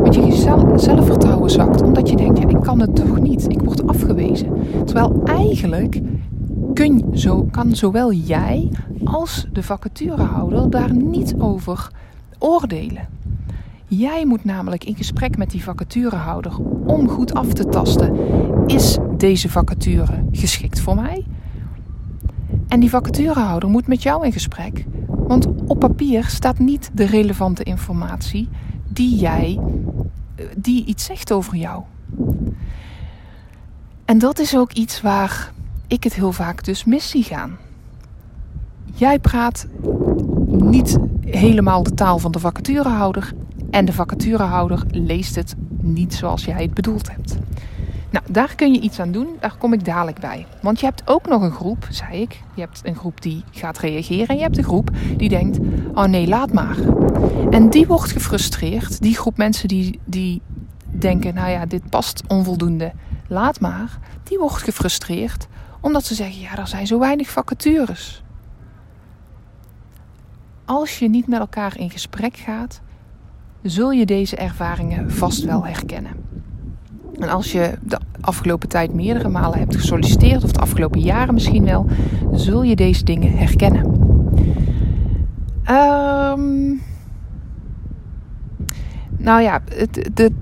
Want 0.02 0.14
je 0.14 0.32
zelfvertrouwen 0.76 1.50
zakt 1.50 1.82
omdat 1.82 2.10
je 2.10 2.16
denkt, 2.16 2.38
ja, 2.38 2.48
ik 2.48 2.60
kan 2.60 2.80
het 2.80 2.96
toch 2.96 3.20
niet. 3.20 3.44
Ik 3.48 3.62
word 3.62 3.86
afgewezen. 3.86 4.48
Terwijl 4.84 5.20
eigenlijk 5.24 6.00
kun, 6.74 7.04
zo, 7.12 7.48
kan 7.50 7.76
zowel 7.76 8.12
jij 8.12 8.68
als 9.04 9.46
de 9.52 9.62
vacaturehouder 9.62 10.70
daar 10.70 10.94
niet 10.94 11.34
over 11.38 11.90
oordelen. 12.38 13.08
Jij 13.90 14.26
moet 14.26 14.45
namelijk 14.45 14.85
in 14.85 14.97
gesprek 14.97 15.37
met 15.37 15.50
die 15.50 15.62
vacaturehouder 15.62 16.59
om 16.87 17.09
goed 17.09 17.35
af 17.35 17.52
te 17.52 17.64
tasten: 17.64 18.16
is 18.66 18.99
deze 19.16 19.49
vacature 19.49 20.25
geschikt 20.33 20.80
voor 20.80 20.95
mij? 20.95 21.26
En 22.68 22.80
die 22.80 22.90
vacaturehouder 22.90 23.68
moet 23.68 23.87
met 23.87 24.02
jou 24.02 24.25
in 24.25 24.33
gesprek, 24.33 24.85
want 25.07 25.47
op 25.66 25.78
papier 25.78 26.25
staat 26.25 26.59
niet 26.59 26.90
de 26.92 27.07
relevante 27.07 27.62
informatie 27.62 28.49
die 28.88 29.16
jij 29.16 29.61
eh, 30.35 30.45
die 30.57 30.85
iets 30.85 31.04
zegt 31.04 31.33
over 31.33 31.57
jou. 31.57 31.83
En 34.04 34.18
dat 34.18 34.38
is 34.38 34.57
ook 34.57 34.73
iets 34.73 35.00
waar 35.00 35.52
ik 35.87 36.04
het 36.04 36.14
heel 36.14 36.33
vaak 36.33 36.64
dus 36.64 36.85
mis 36.85 37.11
zie 37.11 37.23
gaan. 37.23 37.57
Jij 38.95 39.18
praat 39.18 39.66
niet 40.47 40.99
helemaal 41.21 41.83
de 41.83 41.95
taal 41.95 42.18
van 42.18 42.33
de 42.33 42.38
vacaturehouder 42.38 43.33
en 43.70 43.84
de 43.84 43.92
vacaturehouder 43.92 44.84
leest 44.90 45.34
het 45.34 45.54
niet 45.80 46.14
zoals 46.14 46.44
jij 46.44 46.62
het 46.62 46.75
bedoeld 46.75 47.10
hebt. 47.10 47.38
Nou, 48.10 48.25
daar 48.28 48.54
kun 48.54 48.72
je 48.72 48.80
iets 48.80 49.00
aan 49.00 49.12
doen. 49.12 49.28
Daar 49.40 49.56
kom 49.58 49.72
ik 49.72 49.84
dadelijk 49.84 50.20
bij. 50.20 50.46
Want 50.62 50.80
je 50.80 50.87
hebt 50.87 51.02
ook 51.04 51.26
nog 51.26 51.42
een 51.42 51.52
groep, 51.52 51.87
zei 51.90 52.20
ik. 52.20 52.40
Je 52.54 52.60
hebt 52.60 52.80
een 52.84 52.96
groep 52.96 53.22
die 53.22 53.44
gaat 53.50 53.78
reageren. 53.78 54.26
En 54.26 54.37
je 54.37 54.42
hebt 54.42 54.58
een 54.58 54.64
groep 54.64 54.90
die 55.16 55.28
denkt: 55.28 55.58
oh 55.94 56.04
nee, 56.04 56.26
laat 56.26 56.52
maar. 56.52 56.76
En 57.50 57.70
die 57.70 57.87
wordt 57.87 58.12
gefrustreerd. 58.12 59.02
Die 59.02 59.16
groep 59.16 59.37
mensen 59.37 59.68
die, 59.68 60.00
die 60.04 60.40
denken: 60.84 61.34
nou 61.34 61.50
ja, 61.50 61.66
dit 61.66 61.90
past 61.90 62.22
onvoldoende, 62.28 62.92
laat 63.26 63.60
maar. 63.60 63.98
Die 64.22 64.38
wordt 64.38 64.62
gefrustreerd 64.62 65.46
omdat 65.80 66.04
ze 66.04 66.14
zeggen: 66.14 66.40
ja, 66.40 66.58
er 66.58 66.68
zijn 66.68 66.87
zo 66.87 66.98
weinig 66.98 67.30
vacatures. 67.30 68.22
Als 70.64 70.98
je 70.98 71.08
niet 71.08 71.26
met 71.26 71.40
elkaar 71.40 71.78
in 71.78 71.90
gesprek 71.90 72.37
gaat, 72.37 72.80
zul 73.62 73.90
je 73.90 74.06
deze 74.06 74.36
ervaringen 74.36 75.10
vast 75.10 75.44
wel 75.44 75.66
herkennen. 75.66 76.12
En 77.18 77.28
als 77.28 77.52
je 77.52 77.78
de 77.82 77.98
afgelopen 78.20 78.68
tijd 78.68 78.94
meerdere 78.94 79.28
malen 79.28 79.58
hebt 79.58 79.76
gesolliciteerd, 79.76 80.44
of 80.44 80.52
de 80.52 80.60
afgelopen 80.60 81.00
jaren 81.00 81.34
misschien 81.34 81.64
wel, 81.64 81.86
zul 82.32 82.62
je 82.62 82.76
deze 82.76 83.04
dingen 83.04 83.32
herkennen. 83.32 84.06
Um, 85.70 86.80
nou 89.18 89.42
ja, 89.42 89.62
de, 89.90 90.10
de, 90.14 90.32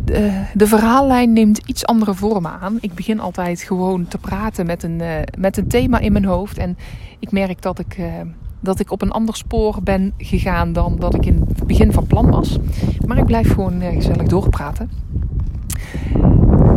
de, 0.55 0.67
verhaallijn 0.67 1.33
neemt 1.33 1.59
iets 1.59 1.87
andere 1.87 2.15
vormen 2.15 2.61
aan. 2.61 2.79
Ik 2.81 2.95
begin 2.95 3.21
altijd 3.21 3.63
gewoon 3.63 4.09
te 4.09 4.19
praten 4.19 4.67
met 4.67 4.83
een, 4.83 5.01
eh, 5.01 5.23
met 5.39 5.57
een 5.57 5.69
thema 5.69 5.99
in 5.99 6.13
mijn 6.13 6.25
hoofd. 6.25 6.59
En 6.59 6.77
ik 7.19 7.33
merk 7.33 7.63
dat 7.63 7.79
ik, 7.79 7.95
eh, 7.99 8.13
dat 8.61 8.81
ik 8.81 8.91
op 8.91 9.03
een 9.03 9.11
ander 9.11 9.37
spoor 9.37 9.79
ben 9.83 10.13
gegaan 10.19 10.73
dan 10.73 10.97
dat 10.99 11.15
ik 11.15 11.27
in 11.27 11.45
het 11.49 11.67
begin 11.67 11.93
van 11.93 12.07
plan 12.07 12.31
was. 12.31 12.59
Maar 13.07 13.19
ik 13.19 13.27
blijf 13.27 13.53
gewoon 13.53 13.83
uh, 13.83 13.89
gezellig 13.89 14.27
doorpraten. 14.27 14.91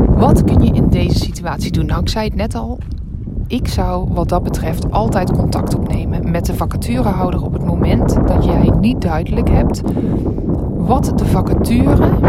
Wat 0.07 0.43
kun 0.43 0.63
je 0.63 0.73
in 0.73 0.89
deze 0.89 1.19
situatie 1.19 1.71
doen? 1.71 1.85
Nou, 1.85 2.01
ik 2.01 2.09
zei 2.09 2.27
het 2.27 2.35
net 2.35 2.55
al. 2.55 2.77
Ik 3.47 3.67
zou 3.67 4.13
wat 4.13 4.29
dat 4.29 4.43
betreft 4.43 4.91
altijd 4.91 5.31
contact 5.31 5.75
opnemen 5.75 6.31
met 6.31 6.45
de 6.45 6.55
vacaturehouder 6.55 7.43
op 7.43 7.53
het 7.53 7.65
moment 7.65 8.27
dat 8.27 8.45
jij 8.45 8.71
niet 8.79 9.01
duidelijk 9.01 9.49
hebt 9.49 9.81
wat 10.89 11.11
de 11.15 11.25
vacature 11.25 12.19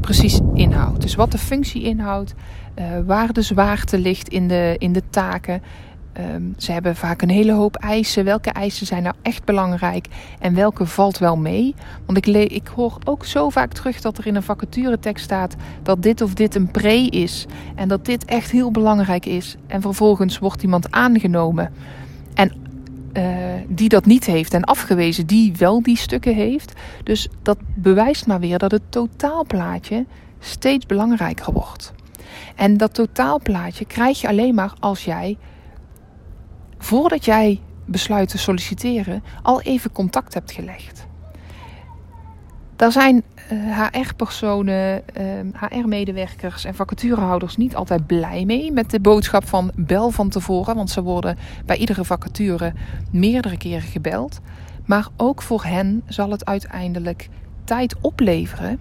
precies 0.00 0.40
inhoudt. 0.54 1.00
Dus 1.00 1.14
wat 1.14 1.32
de 1.32 1.38
functie 1.38 1.82
inhoudt, 1.82 2.34
uh, 2.78 2.84
waar 3.06 3.32
de 3.32 3.42
zwaarte 3.42 3.98
ligt 3.98 4.28
in 4.28 4.48
de, 4.48 4.74
in 4.78 4.92
de 4.92 5.02
taken. 5.10 5.62
Ehm, 6.12 6.42
ze 6.56 6.72
hebben 6.72 6.96
vaak 6.96 7.22
een 7.22 7.30
hele 7.30 7.52
hoop 7.52 7.76
eisen. 7.76 8.24
Welke 8.24 8.50
eisen 8.50 8.86
zijn 8.86 9.02
nou 9.02 9.14
echt 9.22 9.44
belangrijk 9.44 10.06
en 10.38 10.54
welke 10.54 10.86
valt 10.86 11.18
wel 11.18 11.36
mee? 11.36 11.74
Want 12.06 12.26
ik, 12.26 12.26
ik 12.50 12.66
hoor 12.66 12.98
ook 13.04 13.24
zo 13.24 13.48
vaak 13.48 13.72
terug 13.72 14.00
dat 14.00 14.18
er 14.18 14.26
in 14.26 14.34
een 14.34 14.42
vacaturetekst 14.42 15.24
staat 15.24 15.56
dat 15.82 16.02
dit 16.02 16.20
of 16.20 16.34
dit 16.34 16.54
een 16.54 16.70
pre 16.70 17.06
is. 17.06 17.46
En 17.74 17.88
dat 17.88 18.04
dit 18.04 18.24
echt 18.24 18.50
heel 18.50 18.70
belangrijk 18.70 19.26
is. 19.26 19.56
En 19.66 19.80
vervolgens 19.80 20.38
wordt 20.38 20.62
iemand 20.62 20.90
aangenomen. 20.90 21.72
En 22.34 22.52
uh, 23.12 23.24
die 23.68 23.88
dat 23.88 24.06
niet 24.06 24.24
heeft 24.24 24.54
en 24.54 24.64
afgewezen 24.64 25.26
die 25.26 25.54
wel 25.58 25.82
die 25.82 25.96
stukken 25.96 26.34
heeft. 26.34 26.72
Dus 27.04 27.28
dat 27.42 27.58
bewijst 27.74 28.26
maar 28.26 28.40
weer 28.40 28.58
dat 28.58 28.70
het 28.70 28.82
totaalplaatje 28.88 30.06
steeds 30.38 30.86
belangrijker 30.86 31.52
wordt. 31.52 31.92
En 32.56 32.76
dat 32.76 32.94
totaalplaatje 32.94 33.84
krijg 33.84 34.20
je 34.20 34.28
alleen 34.28 34.54
maar 34.54 34.72
als 34.80 35.04
jij, 35.04 35.36
voordat 36.80 37.24
jij 37.24 37.60
besluit 37.84 38.28
te 38.28 38.38
solliciteren, 38.38 39.22
al 39.42 39.62
even 39.62 39.92
contact 39.92 40.34
hebt 40.34 40.52
gelegd. 40.52 41.08
Daar 42.76 42.92
zijn 42.92 43.22
HR-personen, 43.90 45.02
uh, 45.20 45.70
HR-medewerkers 45.70 46.64
en 46.64 46.74
vacaturehouders 46.74 47.56
niet 47.56 47.76
altijd 47.76 48.06
blij 48.06 48.44
mee 48.44 48.72
met 48.72 48.90
de 48.90 49.00
boodschap 49.00 49.48
van 49.48 49.70
bel 49.74 50.10
van 50.10 50.28
tevoren. 50.28 50.76
Want 50.76 50.90
ze 50.90 51.02
worden 51.02 51.38
bij 51.66 51.76
iedere 51.76 52.04
vacature 52.04 52.72
meerdere 53.10 53.56
keren 53.56 53.88
gebeld. 53.88 54.40
Maar 54.86 55.08
ook 55.16 55.42
voor 55.42 55.64
hen 55.64 56.02
zal 56.06 56.30
het 56.30 56.44
uiteindelijk 56.44 57.28
tijd 57.64 57.94
opleveren 58.00 58.78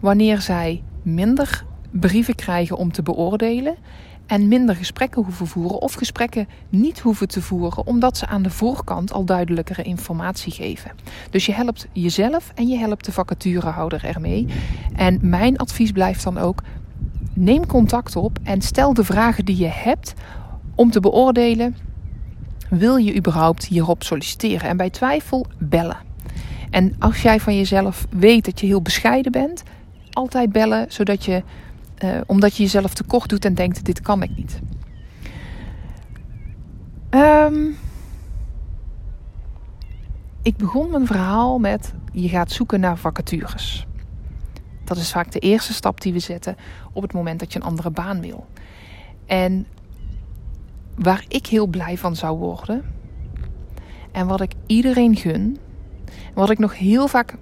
wanneer 0.00 0.40
zij 0.40 0.82
minder 1.02 1.64
brieven 1.90 2.34
krijgen 2.34 2.76
om 2.76 2.92
te 2.92 3.02
beoordelen 3.02 3.76
en 4.26 4.48
minder 4.48 4.76
gesprekken 4.76 5.24
hoeven 5.24 5.46
voeren 5.46 5.80
of 5.80 5.92
gesprekken 5.92 6.48
niet 6.68 6.98
hoeven 6.98 7.28
te 7.28 7.42
voeren 7.42 7.86
omdat 7.86 8.16
ze 8.16 8.26
aan 8.26 8.42
de 8.42 8.50
voorkant 8.50 9.12
al 9.12 9.24
duidelijkere 9.24 9.82
informatie 9.82 10.52
geven. 10.52 10.90
Dus 11.30 11.46
je 11.46 11.52
helpt 11.52 11.86
jezelf 11.92 12.52
en 12.54 12.68
je 12.68 12.76
helpt 12.76 13.04
de 13.04 13.12
vacaturehouder 13.12 14.04
ermee. 14.04 14.46
En 14.94 15.18
mijn 15.22 15.56
advies 15.56 15.92
blijft 15.92 16.24
dan 16.24 16.38
ook: 16.38 16.62
neem 17.34 17.66
contact 17.66 18.16
op 18.16 18.38
en 18.42 18.62
stel 18.62 18.94
de 18.94 19.04
vragen 19.04 19.44
die 19.44 19.56
je 19.56 19.70
hebt 19.72 20.14
om 20.74 20.90
te 20.90 21.00
beoordelen. 21.00 21.76
Wil 22.68 22.96
je 22.96 23.16
überhaupt 23.16 23.64
hierop 23.64 24.02
solliciteren? 24.02 24.68
En 24.68 24.76
bij 24.76 24.90
twijfel 24.90 25.46
bellen. 25.58 26.10
En 26.70 26.94
als 26.98 27.22
jij 27.22 27.40
van 27.40 27.56
jezelf 27.56 28.06
weet 28.10 28.44
dat 28.44 28.60
je 28.60 28.66
heel 28.66 28.82
bescheiden 28.82 29.32
bent, 29.32 29.62
altijd 30.12 30.52
bellen 30.52 30.86
zodat 30.88 31.24
je 31.24 31.42
uh, 32.04 32.20
omdat 32.26 32.56
je 32.56 32.62
jezelf 32.62 32.94
tekort 32.94 33.28
doet 33.28 33.44
en 33.44 33.54
denkt: 33.54 33.84
dit 33.84 34.00
kan 34.00 34.22
ik 34.22 34.36
niet. 34.36 34.60
Um, 37.10 37.76
ik 40.42 40.56
begon 40.56 40.90
mijn 40.90 41.06
verhaal 41.06 41.58
met: 41.58 41.94
je 42.12 42.28
gaat 42.28 42.50
zoeken 42.50 42.80
naar 42.80 42.96
vacatures. 42.96 43.86
Dat 44.84 44.96
is 44.96 45.12
vaak 45.12 45.32
de 45.32 45.38
eerste 45.38 45.72
stap 45.72 46.00
die 46.00 46.12
we 46.12 46.18
zetten 46.18 46.56
op 46.92 47.02
het 47.02 47.12
moment 47.12 47.40
dat 47.40 47.52
je 47.52 47.58
een 47.58 47.66
andere 47.66 47.90
baan 47.90 48.20
wil. 48.20 48.46
En 49.26 49.66
waar 50.94 51.24
ik 51.28 51.46
heel 51.46 51.66
blij 51.66 51.98
van 51.98 52.16
zou 52.16 52.38
worden, 52.38 52.84
en 54.12 54.26
wat 54.26 54.40
ik 54.40 54.52
iedereen 54.66 55.16
gun, 55.16 55.58
wat 56.34 56.50
ik 56.50 56.58
nog 56.58 56.78
heel 56.78 57.08
vaak 57.08 57.36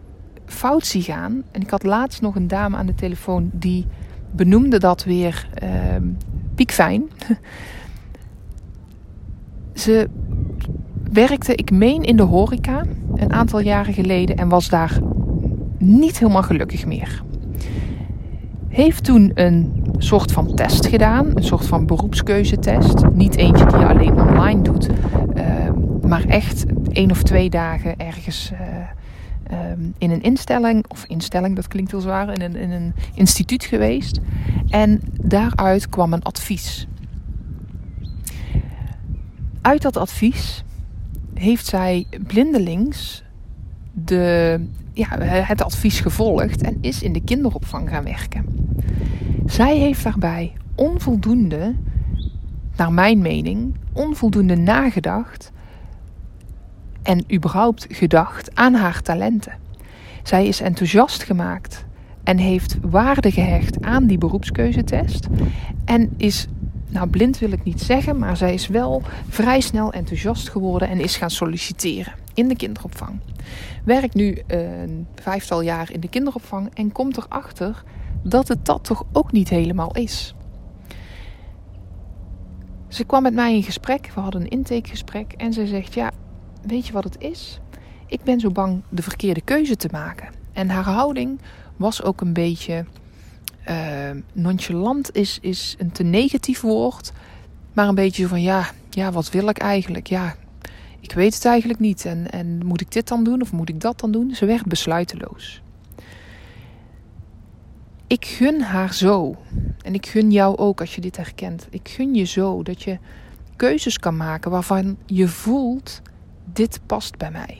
fout 0.46 0.86
zie 0.86 1.02
gaan. 1.02 1.42
En 1.50 1.60
ik 1.60 1.70
had 1.70 1.82
laatst 1.82 2.20
nog 2.20 2.34
een 2.34 2.48
dame 2.48 2.76
aan 2.76 2.86
de 2.86 2.94
telefoon 2.94 3.50
die 3.52 3.86
benoemde 4.30 4.78
dat 4.78 5.04
weer 5.04 5.48
uh, 5.62 5.68
piekfijn. 6.54 7.10
Ze 9.74 10.08
werkte, 11.12 11.54
ik 11.54 11.70
meen, 11.70 12.02
in 12.02 12.16
de 12.16 12.22
horeca 12.22 12.84
een 13.14 13.32
aantal 13.32 13.60
jaren 13.60 13.94
geleden 13.94 14.36
en 14.36 14.48
was 14.48 14.68
daar 14.68 14.98
niet 15.78 16.18
helemaal 16.18 16.42
gelukkig 16.42 16.86
meer. 16.86 17.22
Heeft 18.68 19.04
toen 19.04 19.30
een 19.34 19.84
soort 19.98 20.32
van 20.32 20.54
test 20.54 20.86
gedaan, 20.86 21.26
een 21.34 21.44
soort 21.44 21.66
van 21.66 21.86
beroepskeuzetest. 21.86 23.02
Niet 23.12 23.36
eentje 23.36 23.66
die 23.66 23.78
je 23.78 23.86
alleen 23.86 24.20
online 24.20 24.62
doet, 24.62 24.88
uh, 25.34 25.44
maar 26.08 26.24
echt 26.24 26.64
één 26.92 27.10
of 27.10 27.22
twee 27.22 27.50
dagen 27.50 27.96
ergens. 27.96 28.50
Uh, 28.52 28.58
Ehm, 29.50 29.90
in 29.98 30.10
een 30.10 30.22
instelling, 30.22 30.84
of 30.88 31.04
instelling, 31.04 31.56
dat 31.56 31.68
klinkt 31.68 31.90
heel 31.90 32.00
zwaar, 32.00 32.32
in 32.32 32.40
een, 32.40 32.56
in 32.56 32.70
een 32.70 32.94
instituut 33.14 33.64
geweest. 33.64 34.20
En 34.68 35.00
daaruit 35.12 35.88
kwam 35.88 36.12
een 36.12 36.22
advies. 36.22 36.86
Uit 39.60 39.82
dat 39.82 39.96
advies 39.96 40.64
heeft 41.34 41.66
zij 41.66 42.06
blindelings 42.26 43.22
de, 43.92 44.60
ja, 44.92 45.18
het 45.22 45.62
advies 45.62 46.00
gevolgd 46.00 46.62
en 46.62 46.78
is 46.80 47.02
in 47.02 47.12
de 47.12 47.22
kinderopvang 47.22 47.88
gaan 47.88 48.04
werken. 48.04 48.44
Zij 49.46 49.78
heeft 49.78 50.04
daarbij 50.04 50.52
onvoldoende, 50.74 51.74
naar 52.76 52.92
mijn 52.92 53.18
mening, 53.18 53.74
onvoldoende 53.92 54.56
nagedacht 54.56 55.52
en 57.10 57.24
überhaupt 57.32 57.86
gedacht 57.88 58.54
aan 58.54 58.74
haar 58.74 59.02
talenten. 59.02 59.52
Zij 60.22 60.46
is 60.46 60.60
enthousiast 60.60 61.22
gemaakt 61.22 61.84
en 62.24 62.38
heeft 62.38 62.76
waarde 62.80 63.30
gehecht 63.30 63.82
aan 63.82 64.06
die 64.06 64.18
beroepskeuzetest. 64.18 65.26
En 65.84 66.14
is, 66.16 66.46
nou 66.88 67.08
blind 67.08 67.38
wil 67.38 67.52
ik 67.52 67.64
niet 67.64 67.80
zeggen, 67.80 68.18
maar 68.18 68.36
zij 68.36 68.54
is 68.54 68.68
wel 68.68 69.02
vrij 69.28 69.60
snel 69.60 69.92
enthousiast 69.92 70.48
geworden 70.48 70.88
en 70.88 71.00
is 71.00 71.16
gaan 71.16 71.30
solliciteren 71.30 72.12
in 72.34 72.48
de 72.48 72.56
kinderopvang. 72.56 73.20
Werkt 73.84 74.14
nu 74.14 74.42
een 74.46 75.06
vijftal 75.14 75.60
jaar 75.60 75.92
in 75.92 76.00
de 76.00 76.08
kinderopvang 76.08 76.70
en 76.74 76.92
komt 76.92 77.16
erachter 77.16 77.82
dat 78.22 78.48
het 78.48 78.66
dat 78.66 78.84
toch 78.84 79.04
ook 79.12 79.32
niet 79.32 79.48
helemaal 79.48 79.94
is. 79.94 80.34
Ze 82.88 83.04
kwam 83.04 83.22
met 83.22 83.34
mij 83.34 83.54
in 83.54 83.62
gesprek, 83.62 84.10
we 84.14 84.20
hadden 84.20 84.40
een 84.40 84.48
intakegesprek 84.48 85.32
en 85.32 85.52
ze 85.52 85.66
zegt: 85.66 85.94
Ja, 85.94 86.10
weet 86.62 86.86
je 86.86 86.92
wat 86.92 87.04
het 87.04 87.18
is? 87.18 87.60
Ik 88.06 88.22
ben 88.22 88.40
zo 88.40 88.50
bang 88.50 88.82
de 88.88 89.02
verkeerde 89.02 89.40
keuze 89.40 89.76
te 89.76 89.88
maken. 89.92 90.28
En 90.52 90.68
haar 90.68 90.84
houding 90.84 91.40
was 91.76 92.02
ook 92.02 92.20
een 92.20 92.32
beetje 92.32 92.84
uh, 93.68 94.10
nonchalant, 94.32 95.14
is, 95.14 95.38
is 95.40 95.74
een 95.78 95.92
te 95.92 96.02
negatief 96.02 96.60
woord, 96.60 97.12
maar 97.72 97.88
een 97.88 97.94
beetje 97.94 98.28
van: 98.28 98.42
Ja, 98.42 98.70
ja, 98.90 99.12
wat 99.12 99.30
wil 99.30 99.48
ik 99.48 99.58
eigenlijk? 99.58 100.06
Ja, 100.06 100.36
ik 101.00 101.12
weet 101.12 101.34
het 101.34 101.44
eigenlijk 101.44 101.78
niet. 101.78 102.04
En, 102.04 102.30
en 102.30 102.66
moet 102.66 102.80
ik 102.80 102.92
dit 102.92 103.08
dan 103.08 103.24
doen 103.24 103.40
of 103.42 103.52
moet 103.52 103.68
ik 103.68 103.80
dat 103.80 104.00
dan 104.00 104.12
doen? 104.12 104.34
Ze 104.34 104.46
werd 104.46 104.66
besluiteloos. 104.66 105.62
Ik 108.06 108.24
gun 108.24 108.60
haar 108.60 108.94
zo. 108.94 109.36
En 109.82 109.94
ik 109.94 110.06
gun 110.06 110.30
jou 110.30 110.56
ook 110.56 110.80
als 110.80 110.94
je 110.94 111.00
dit 111.00 111.16
herkent. 111.16 111.66
Ik 111.70 111.88
gun 111.88 112.14
je 112.14 112.24
zo 112.24 112.62
dat 112.62 112.82
je 112.82 112.98
keuzes 113.56 113.98
kan 113.98 114.16
maken 114.16 114.50
waarvan 114.50 114.96
je 115.06 115.28
voelt: 115.28 116.02
dit 116.52 116.80
past 116.86 117.16
bij 117.16 117.30
mij. 117.30 117.58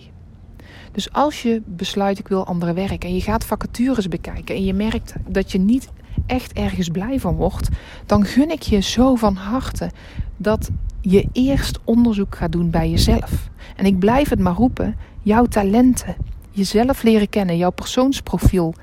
Dus 0.92 1.12
als 1.12 1.42
je 1.42 1.62
besluit 1.66 2.18
ik 2.18 2.28
wil 2.28 2.46
andere 2.46 2.72
werk 2.72 3.04
en 3.04 3.14
je 3.14 3.20
gaat 3.20 3.44
vacatures 3.44 4.08
bekijken 4.08 4.54
en 4.54 4.64
je 4.64 4.74
merkt 4.74 5.14
dat 5.26 5.52
je 5.52 5.58
niet 5.58 5.88
echt 6.26 6.52
ergens 6.52 6.88
blij 6.88 7.20
van 7.20 7.34
wordt, 7.34 7.68
dan 8.06 8.24
gun 8.24 8.50
ik 8.50 8.62
je 8.62 8.80
zo 8.80 9.14
van 9.14 9.34
harte 9.34 9.90
dat 10.36 10.70
je 11.00 11.28
eerst 11.32 11.78
onderzoek 11.84 12.36
gaat 12.36 12.52
doen 12.52 12.70
bij 12.70 12.90
jezelf. 12.90 13.48
En 13.76 13.84
ik 13.84 13.98
blijf 13.98 14.28
het 14.28 14.38
maar 14.38 14.54
roepen: 14.54 14.96
jouw 15.22 15.44
talenten, 15.44 16.16
jezelf 16.50 17.02
leren 17.02 17.28
kennen, 17.28 17.56
jouw 17.56 17.70
persoonsprofiel 17.70 18.74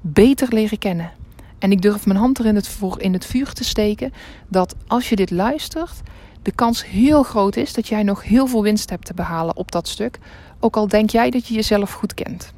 beter 0.00 0.48
leren 0.50 0.78
kennen. 0.78 1.10
En 1.58 1.72
ik 1.72 1.82
durf 1.82 2.06
mijn 2.06 2.18
hand 2.18 2.38
er 2.38 2.46
in 2.46 2.54
het, 2.54 2.68
voor 2.68 3.00
in 3.00 3.12
het 3.12 3.26
vuur 3.26 3.52
te 3.52 3.64
steken 3.64 4.12
dat 4.48 4.74
als 4.86 5.08
je 5.08 5.16
dit 5.16 5.30
luistert, 5.30 6.02
de 6.48 6.54
kans 6.54 6.86
heel 6.86 7.22
groot 7.22 7.56
is 7.56 7.72
dat 7.72 7.88
jij 7.88 8.02
nog 8.02 8.22
heel 8.22 8.46
veel 8.46 8.62
winst 8.62 8.90
hebt 8.90 9.04
te 9.04 9.14
behalen 9.14 9.56
op 9.56 9.72
dat 9.72 9.88
stuk. 9.88 10.18
Ook 10.60 10.76
al 10.76 10.88
denk 10.88 11.10
jij 11.10 11.30
dat 11.30 11.46
je 11.46 11.54
jezelf 11.54 11.92
goed 11.92 12.14
kent. 12.14 12.52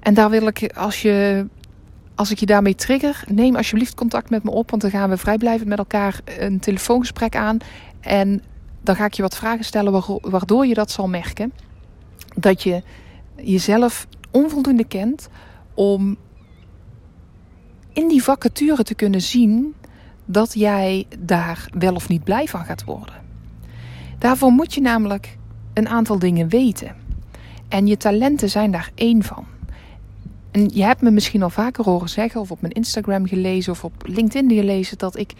En 0.00 0.14
daar 0.14 0.30
wil 0.30 0.46
ik, 0.46 0.72
als, 0.76 1.02
je, 1.02 1.46
als 2.14 2.30
ik 2.30 2.38
je 2.38 2.46
daarmee 2.46 2.74
trigger, 2.74 3.24
neem 3.28 3.56
alsjeblieft 3.56 3.94
contact 3.94 4.30
met 4.30 4.42
me 4.42 4.50
op. 4.50 4.70
Want 4.70 4.82
dan 4.82 4.90
gaan 4.90 5.10
we 5.10 5.16
vrijblijvend 5.16 5.68
met 5.68 5.78
elkaar 5.78 6.20
een 6.38 6.60
telefoongesprek 6.60 7.36
aan. 7.36 7.58
En 8.00 8.42
dan 8.82 8.96
ga 8.96 9.04
ik 9.04 9.14
je 9.14 9.22
wat 9.22 9.36
vragen 9.36 9.64
stellen 9.64 10.20
waardoor 10.20 10.66
je 10.66 10.74
dat 10.74 10.90
zal 10.90 11.08
merken. 11.08 11.52
Dat 12.34 12.62
je 12.62 12.82
jezelf 13.36 14.06
onvoldoende 14.30 14.84
kent 14.84 15.28
om 15.74 16.16
in 17.92 18.08
die 18.08 18.22
vacature 18.22 18.82
te 18.82 18.94
kunnen 18.94 19.22
zien 19.22 19.74
dat 20.26 20.54
jij 20.54 21.06
daar 21.18 21.68
wel 21.78 21.94
of 21.94 22.08
niet 22.08 22.24
blij 22.24 22.46
van 22.46 22.64
gaat 22.64 22.84
worden. 22.84 23.14
Daarvoor 24.18 24.50
moet 24.50 24.74
je 24.74 24.80
namelijk 24.80 25.36
een 25.74 25.88
aantal 25.88 26.18
dingen 26.18 26.48
weten. 26.48 26.96
En 27.68 27.86
je 27.86 27.96
talenten 27.96 28.50
zijn 28.50 28.70
daar 28.70 28.90
één 28.94 29.22
van. 29.22 29.44
En 30.50 30.70
je 30.74 30.84
hebt 30.84 31.00
me 31.00 31.10
misschien 31.10 31.42
al 31.42 31.50
vaker 31.50 31.84
horen 31.84 32.08
zeggen, 32.08 32.40
of 32.40 32.50
op 32.50 32.60
mijn 32.60 32.72
Instagram 32.72 33.26
gelezen, 33.26 33.72
of 33.72 33.84
op 33.84 33.92
LinkedIn 34.06 34.50
gelezen, 34.50 34.98
dat 34.98 35.18
ik 35.18 35.32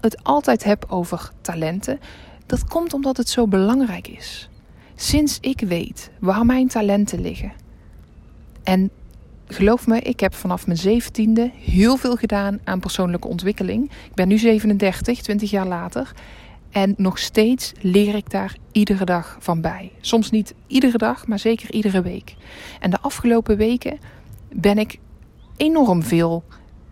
het 0.00 0.24
altijd 0.24 0.64
heb 0.64 0.84
over 0.88 1.30
talenten. 1.40 2.00
Dat 2.46 2.64
komt 2.64 2.94
omdat 2.94 3.16
het 3.16 3.28
zo 3.28 3.46
belangrijk 3.46 4.08
is. 4.08 4.48
Sinds 4.94 5.38
ik 5.40 5.60
weet 5.60 6.10
waar 6.18 6.46
mijn 6.46 6.68
talenten 6.68 7.20
liggen 7.20 7.52
en 8.62 8.90
geloof 9.46 9.86
me, 9.86 10.00
ik 10.00 10.20
heb 10.20 10.34
vanaf 10.34 10.66
mijn 10.66 10.78
zeventiende 10.78 11.50
heel 11.54 11.96
veel 11.96 12.16
gedaan 12.16 12.60
aan 12.64 12.80
persoonlijke 12.80 13.28
ontwikkeling. 13.28 13.90
Ik 13.90 14.14
ben 14.14 14.28
nu 14.28 14.38
37, 14.38 15.22
20 15.22 15.50
jaar 15.50 15.66
later. 15.66 16.12
En 16.70 16.94
nog 16.96 17.18
steeds 17.18 17.72
leer 17.80 18.14
ik 18.14 18.30
daar 18.30 18.56
iedere 18.72 19.04
dag 19.04 19.36
van 19.40 19.60
bij. 19.60 19.92
Soms 20.00 20.30
niet 20.30 20.54
iedere 20.66 20.98
dag, 20.98 21.26
maar 21.26 21.38
zeker 21.38 21.72
iedere 21.72 22.02
week. 22.02 22.34
En 22.80 22.90
de 22.90 23.00
afgelopen 23.00 23.56
weken 23.56 23.98
ben 24.52 24.78
ik 24.78 24.98
enorm 25.56 26.02
veel 26.02 26.44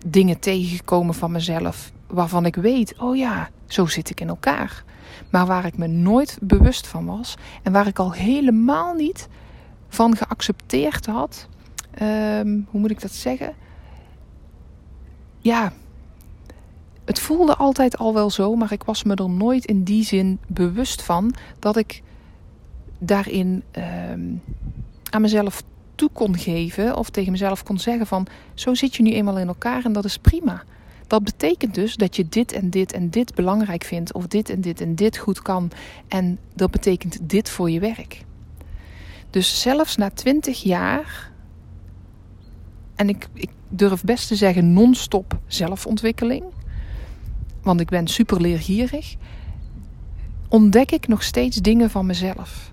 dingen 0.06 0.38
tegengekomen 0.38 1.14
van 1.14 1.32
mezelf. 1.32 1.92
Waarvan 2.06 2.46
ik 2.46 2.54
weet, 2.54 2.94
oh 2.98 3.16
ja, 3.16 3.50
zo 3.66 3.86
zit 3.86 4.10
ik 4.10 4.20
in 4.20 4.28
elkaar. 4.28 4.84
Maar 5.30 5.46
waar 5.46 5.64
ik 5.64 5.76
me 5.76 5.86
nooit 5.86 6.38
bewust 6.40 6.86
van 6.86 7.06
was. 7.06 7.34
En 7.62 7.72
waar 7.72 7.86
ik 7.86 7.98
al 7.98 8.12
helemaal 8.12 8.94
niet 8.94 9.28
van 9.88 10.16
geaccepteerd 10.16 11.06
had 11.06 11.48
Ehm, 12.00 12.60
hoe 12.70 12.80
moet 12.80 12.90
ik 12.90 13.00
dat 13.00 13.12
zeggen? 13.12 13.54
Ja, 15.38 15.72
het 17.04 17.18
voelde 17.18 17.56
altijd 17.56 17.98
al 17.98 18.14
wel 18.14 18.30
zo, 18.30 18.54
maar 18.54 18.72
ik 18.72 18.82
was 18.82 19.02
me 19.02 19.14
er 19.14 19.30
nooit 19.30 19.64
in 19.64 19.84
die 19.84 20.04
zin 20.04 20.38
bewust 20.46 21.02
van 21.02 21.34
dat 21.58 21.76
ik 21.76 22.02
daarin 22.98 23.62
ehm, 23.70 24.20
aan 25.10 25.20
mezelf 25.20 25.62
toe 25.94 26.10
kon 26.12 26.38
geven 26.38 26.96
of 26.96 27.10
tegen 27.10 27.32
mezelf 27.32 27.62
kon 27.62 27.78
zeggen 27.78 28.06
van 28.06 28.26
zo 28.54 28.74
zit 28.74 28.96
je 28.96 29.02
nu 29.02 29.12
eenmaal 29.12 29.38
in 29.38 29.48
elkaar 29.48 29.84
en 29.84 29.92
dat 29.92 30.04
is 30.04 30.18
prima. 30.18 30.62
Dat 31.06 31.24
betekent 31.24 31.74
dus 31.74 31.96
dat 31.96 32.16
je 32.16 32.28
dit 32.28 32.52
en 32.52 32.70
dit 32.70 32.92
en 32.92 33.10
dit 33.10 33.34
belangrijk 33.34 33.84
vindt 33.84 34.12
of 34.12 34.26
dit 34.26 34.50
en 34.50 34.60
dit 34.60 34.80
en 34.80 34.94
dit 34.94 35.16
goed 35.16 35.42
kan 35.42 35.70
en 36.08 36.38
dat 36.54 36.70
betekent 36.70 37.18
dit 37.22 37.50
voor 37.50 37.70
je 37.70 37.80
werk. 37.80 38.24
Dus 39.30 39.60
zelfs 39.60 39.96
na 39.96 40.10
twintig 40.10 40.62
jaar 40.62 41.29
en 43.00 43.08
ik, 43.08 43.28
ik 43.34 43.50
durf 43.68 44.04
best 44.04 44.28
te 44.28 44.36
zeggen 44.36 44.72
non-stop 44.72 45.38
zelfontwikkeling. 45.46 46.44
Want 47.62 47.80
ik 47.80 47.88
ben 47.88 48.06
super 48.06 48.40
leergierig. 48.40 49.16
Ontdek 50.48 50.90
ik 50.90 51.08
nog 51.08 51.22
steeds 51.22 51.56
dingen 51.56 51.90
van 51.90 52.06
mezelf. 52.06 52.72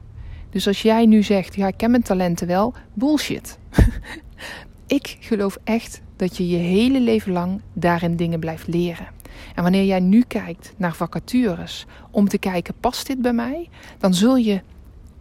Dus 0.49 0.67
als 0.67 0.81
jij 0.81 1.05
nu 1.05 1.23
zegt, 1.23 1.55
ja, 1.55 1.67
ik 1.67 1.77
ken 1.77 1.91
mijn 1.91 2.03
talenten 2.03 2.47
wel, 2.47 2.73
bullshit. 2.93 3.57
ik 4.87 5.17
geloof 5.19 5.57
echt 5.63 6.01
dat 6.15 6.37
je 6.37 6.47
je 6.47 6.57
hele 6.57 6.99
leven 6.99 7.31
lang 7.31 7.61
daarin 7.73 8.15
dingen 8.15 8.39
blijft 8.39 8.67
leren. 8.67 9.07
En 9.55 9.63
wanneer 9.63 9.85
jij 9.85 9.99
nu 9.99 10.23
kijkt 10.27 10.73
naar 10.77 10.95
vacatures 10.95 11.85
om 12.11 12.27
te 12.27 12.37
kijken, 12.37 12.73
past 12.79 13.07
dit 13.07 13.21
bij 13.21 13.33
mij? 13.33 13.69
Dan 13.97 14.13
zul 14.13 14.35
je 14.35 14.61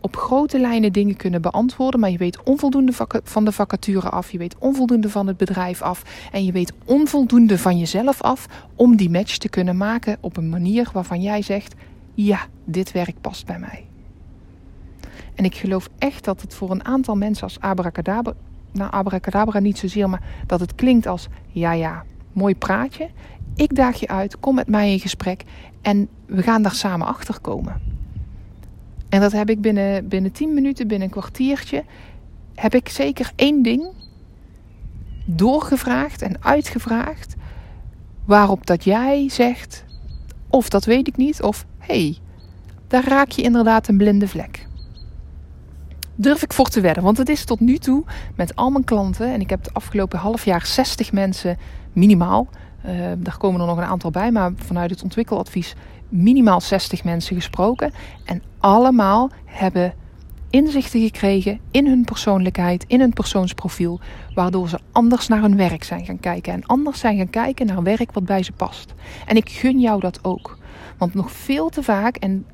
op 0.07 0.17
grote 0.17 0.59
lijnen 0.59 0.93
dingen 0.93 1.17
kunnen 1.17 1.43
beantwoorden, 1.43 2.01
maar 2.01 2.11
je 2.11 2.19
weet 2.19 2.43
onvoldoende 2.43 2.93
van 3.25 3.45
de 3.45 3.53
vacature 3.53 4.09
af, 4.09 4.31
je 4.31 4.39
weet 4.39 4.57
onvoldoende 4.59 5.11
van 5.11 5.27
het 5.27 5.37
bedrijf 5.37 5.83
af 5.83 6.03
en 6.33 6.45
je 6.45 6.53
weet 6.53 6.73
onvoldoende 6.85 7.59
van 7.59 7.79
jezelf 7.79 8.23
af 8.23 8.47
om 8.75 8.97
die 8.97 9.11
match 9.11 9.37
te 9.37 9.49
kunnen 9.49 9.77
maken 9.77 10.17
op 10.21 10.37
een 10.37 10.49
manier 10.49 10.91
waarvan 10.93 11.23
jij 11.23 11.43
zegt: 11.43 11.75
ja, 12.15 12.47
dit 12.65 12.93
werk 12.93 13.21
past 13.21 13.47
bij 13.47 13.59
mij. 13.59 13.87
En 15.35 15.45
ik 15.45 15.55
geloof 15.55 15.89
echt 15.99 16.25
dat 16.25 16.41
het 16.41 16.55
voor 16.55 16.71
een 16.71 16.85
aantal 16.85 17.17
mensen 17.17 17.45
als 17.45 17.61
abracadabra, 17.61 18.33
nou 18.73 18.91
abracadabra 18.91 19.59
niet 19.59 19.79
zozeer, 19.79 20.09
maar 20.09 20.23
dat 20.47 20.61
het 20.61 20.75
klinkt 20.75 21.07
als 21.07 21.29
ja 21.47 21.73
ja, 21.73 22.05
mooi 22.33 22.57
praatje. 22.57 23.11
Ik 23.55 23.75
daag 23.75 24.01
je 24.01 24.09
uit, 24.09 24.41
kom 24.41 24.55
met 24.55 24.69
mij 24.69 24.93
in 24.93 25.01
gesprek 25.01 25.45
en 25.83 26.09
we 26.27 26.43
gaan 26.43 26.63
daar 26.63 26.75
samen 26.75 27.07
achter 27.07 27.41
komen. 27.41 27.96
En 29.09 29.21
dat 29.21 29.33
heb 29.33 29.51
ik 29.51 29.61
binnen, 29.61 30.09
binnen 30.09 30.33
10 30.33 30.55
minuten, 30.55 30.89
binnen 30.89 31.07
een 31.07 31.15
kwartiertje, 31.15 31.85
heb 32.55 32.75
ik 32.75 32.89
zeker 32.89 33.33
één 33.37 33.63
ding 33.63 33.93
doorgevraagd 35.25 36.23
en 36.23 36.45
uitgevraagd. 36.45 37.35
Waarop 38.25 38.67
dat 38.67 38.85
jij 38.85 39.29
zegt, 39.29 39.85
of 40.51 40.69
dat 40.69 40.85
weet 40.85 41.09
ik 41.09 41.17
niet, 41.17 41.43
of 41.43 41.67
hey, 41.79 42.19
daar 42.87 43.09
raak 43.09 43.31
je 43.31 43.43
inderdaad 43.43 43.89
een 43.89 43.97
blinde 43.97 44.29
vlek. 44.29 44.67
Durf 46.15 46.43
ik 46.43 46.53
voor 46.53 46.69
te 46.69 46.81
wedden, 46.81 47.03
want 47.03 47.19
het 47.19 47.29
is 47.29 47.45
tot 47.45 47.61
nu 47.61 47.79
toe 47.79 48.05
met 48.37 48.57
al 48.57 48.71
mijn 48.71 48.85
klanten, 48.85 49.33
en 49.33 49.41
ik 49.41 49.51
heb 49.51 49.65
het 49.65 49.75
afgelopen 49.75 50.19
half 50.19 50.45
jaar 50.45 50.67
60 50.67 51.13
mensen 51.13 51.59
minimaal, 51.93 52.49
uh, 52.87 52.93
daar 53.19 53.37
komen 53.37 53.61
er 53.61 53.67
nog 53.67 53.77
een 53.77 53.85
aantal 53.85 54.11
bij, 54.11 54.31
maar 54.31 54.53
vanuit 54.57 54.91
het 54.91 55.03
ontwikkeladvies 55.03 55.75
minimaal 56.09 56.61
60 56.61 57.05
mensen 57.05 57.37
gesproken. 57.37 57.93
En 58.25 58.43
allemaal 58.59 59.31
hebben 59.45 59.95
inzichten 60.51 61.01
gekregen 61.01 61.61
in 61.71 61.87
hun 61.87 62.05
persoonlijkheid, 62.05 62.85
in 62.89 63.01
hun 63.01 63.13
persoonsprofiel, 63.13 64.01
waardoor 64.35 64.69
ze 64.69 64.79
anders 64.93 65.29
naar 65.29 65.41
hun 65.41 65.57
werk 65.57 65.85
zijn 65.85 66.05
gaan 66.05 66.21
kijken 66.21 66.53
en 66.53 66.67
anders 66.67 66.99
zijn 66.99 67.17
gaan 67.17 67.31
kijken 67.31 67.67
naar 67.67 67.83
werk 67.83 68.13
wat 68.13 68.25
bij 68.25 68.43
ze 68.43 68.53
past. 68.53 68.95
En 69.27 69.37
ik 69.37 69.51
gun 69.51 69.81
jou 69.81 70.01
dat 70.01 70.25
ook. 70.25 70.59
Want 70.99 71.15
nog 71.15 71.31
veel 71.31 71.69
te 71.69 71.83
vaak, 71.83 72.17
en 72.17 72.47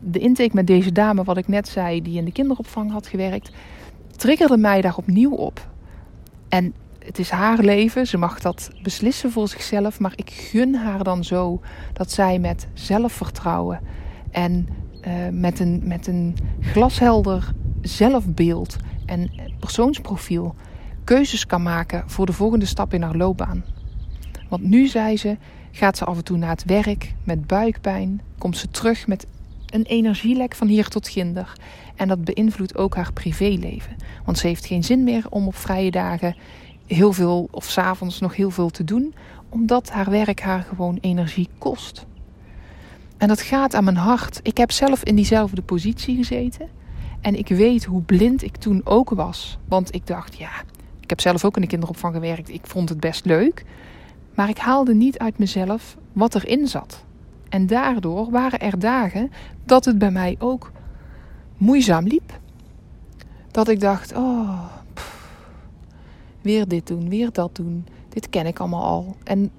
de 0.00 0.18
intake 0.18 0.50
met 0.54 0.66
deze 0.66 0.92
dame, 0.92 1.24
wat 1.24 1.36
ik 1.36 1.48
net 1.48 1.68
zei, 1.68 2.02
die 2.02 2.18
in 2.18 2.24
de 2.24 2.32
kinderopvang 2.32 2.90
had 2.90 3.06
gewerkt, 3.06 3.50
triggerde 4.16 4.56
mij 4.56 4.80
daar 4.80 4.96
opnieuw 4.96 5.32
op. 5.32 5.68
En 6.48 6.74
het 7.10 7.18
is 7.18 7.30
haar 7.30 7.58
leven, 7.58 8.06
ze 8.06 8.16
mag 8.16 8.40
dat 8.40 8.70
beslissen 8.82 9.30
voor 9.30 9.48
zichzelf, 9.48 10.00
maar 10.00 10.12
ik 10.14 10.30
gun 10.30 10.74
haar 10.74 11.04
dan 11.04 11.24
zo 11.24 11.60
dat 11.92 12.10
zij 12.10 12.38
met 12.38 12.66
zelfvertrouwen 12.72 13.80
en 14.30 14.68
uh, 15.06 15.12
met, 15.30 15.60
een, 15.60 15.80
met 15.84 16.06
een 16.06 16.36
glashelder 16.60 17.52
zelfbeeld 17.82 18.76
en 19.06 19.30
persoonsprofiel 19.58 20.54
keuzes 21.04 21.46
kan 21.46 21.62
maken 21.62 22.02
voor 22.06 22.26
de 22.26 22.32
volgende 22.32 22.66
stap 22.66 22.94
in 22.94 23.02
haar 23.02 23.16
loopbaan. 23.16 23.64
Want 24.48 24.62
nu, 24.62 24.86
zei 24.86 25.16
ze, 25.16 25.36
gaat 25.70 25.96
ze 25.96 26.04
af 26.04 26.16
en 26.16 26.24
toe 26.24 26.36
naar 26.36 26.50
het 26.50 26.64
werk 26.64 27.14
met 27.24 27.46
buikpijn, 27.46 28.20
komt 28.38 28.56
ze 28.56 28.68
terug 28.68 29.06
met 29.06 29.26
een 29.66 29.84
energielek 29.84 30.54
van 30.54 30.66
hier 30.66 30.88
tot 30.88 31.08
ginder. 31.08 31.52
En 31.96 32.08
dat 32.08 32.24
beïnvloedt 32.24 32.76
ook 32.76 32.94
haar 32.94 33.12
privéleven. 33.12 33.96
Want 34.24 34.38
ze 34.38 34.46
heeft 34.46 34.66
geen 34.66 34.84
zin 34.84 35.04
meer 35.04 35.26
om 35.30 35.46
op 35.46 35.56
vrije 35.56 35.90
dagen 35.90 36.36
heel 36.94 37.12
veel 37.12 37.48
of 37.50 37.64
s'avonds 37.64 38.20
nog 38.20 38.36
heel 38.36 38.50
veel 38.50 38.70
te 38.70 38.84
doen, 38.84 39.14
omdat 39.48 39.90
haar 39.90 40.10
werk 40.10 40.40
haar 40.40 40.62
gewoon 40.62 40.98
energie 41.00 41.48
kost. 41.58 42.06
En 43.16 43.28
dat 43.28 43.40
gaat 43.40 43.74
aan 43.74 43.84
mijn 43.84 43.96
hart. 43.96 44.40
Ik 44.42 44.56
heb 44.56 44.70
zelf 44.70 45.02
in 45.02 45.14
diezelfde 45.14 45.62
positie 45.62 46.16
gezeten. 46.16 46.68
En 47.20 47.38
ik 47.38 47.48
weet 47.48 47.84
hoe 47.84 48.02
blind 48.02 48.42
ik 48.42 48.56
toen 48.56 48.80
ook 48.84 49.10
was. 49.10 49.58
Want 49.68 49.94
ik 49.94 50.06
dacht, 50.06 50.38
ja, 50.38 50.50
ik 51.00 51.10
heb 51.10 51.20
zelf 51.20 51.44
ook 51.44 51.54
in 51.54 51.62
de 51.62 51.68
kinderopvang 51.68 52.14
gewerkt. 52.14 52.48
Ik 52.48 52.66
vond 52.66 52.88
het 52.88 53.00
best 53.00 53.24
leuk. 53.24 53.64
Maar 54.34 54.48
ik 54.48 54.58
haalde 54.58 54.94
niet 54.94 55.18
uit 55.18 55.38
mezelf 55.38 55.96
wat 56.12 56.34
erin 56.34 56.66
zat. 56.66 57.04
En 57.48 57.66
daardoor 57.66 58.30
waren 58.30 58.60
er 58.60 58.78
dagen 58.78 59.30
dat 59.64 59.84
het 59.84 59.98
bij 59.98 60.10
mij 60.10 60.36
ook 60.38 60.72
moeizaam 61.56 62.06
liep. 62.06 62.38
Dat 63.50 63.68
ik 63.68 63.80
dacht, 63.80 64.14
oh, 64.14 64.64
weer 66.42 66.68
dit 66.68 66.86
doen, 66.86 67.08
weer 67.08 67.32
dat 67.32 67.56
doen. 67.56 67.86
Dit 68.08 68.28
ken 68.28 68.46
ik 68.46 68.58
allemaal 68.58 68.84
al. 68.84 69.16
En 69.24 69.50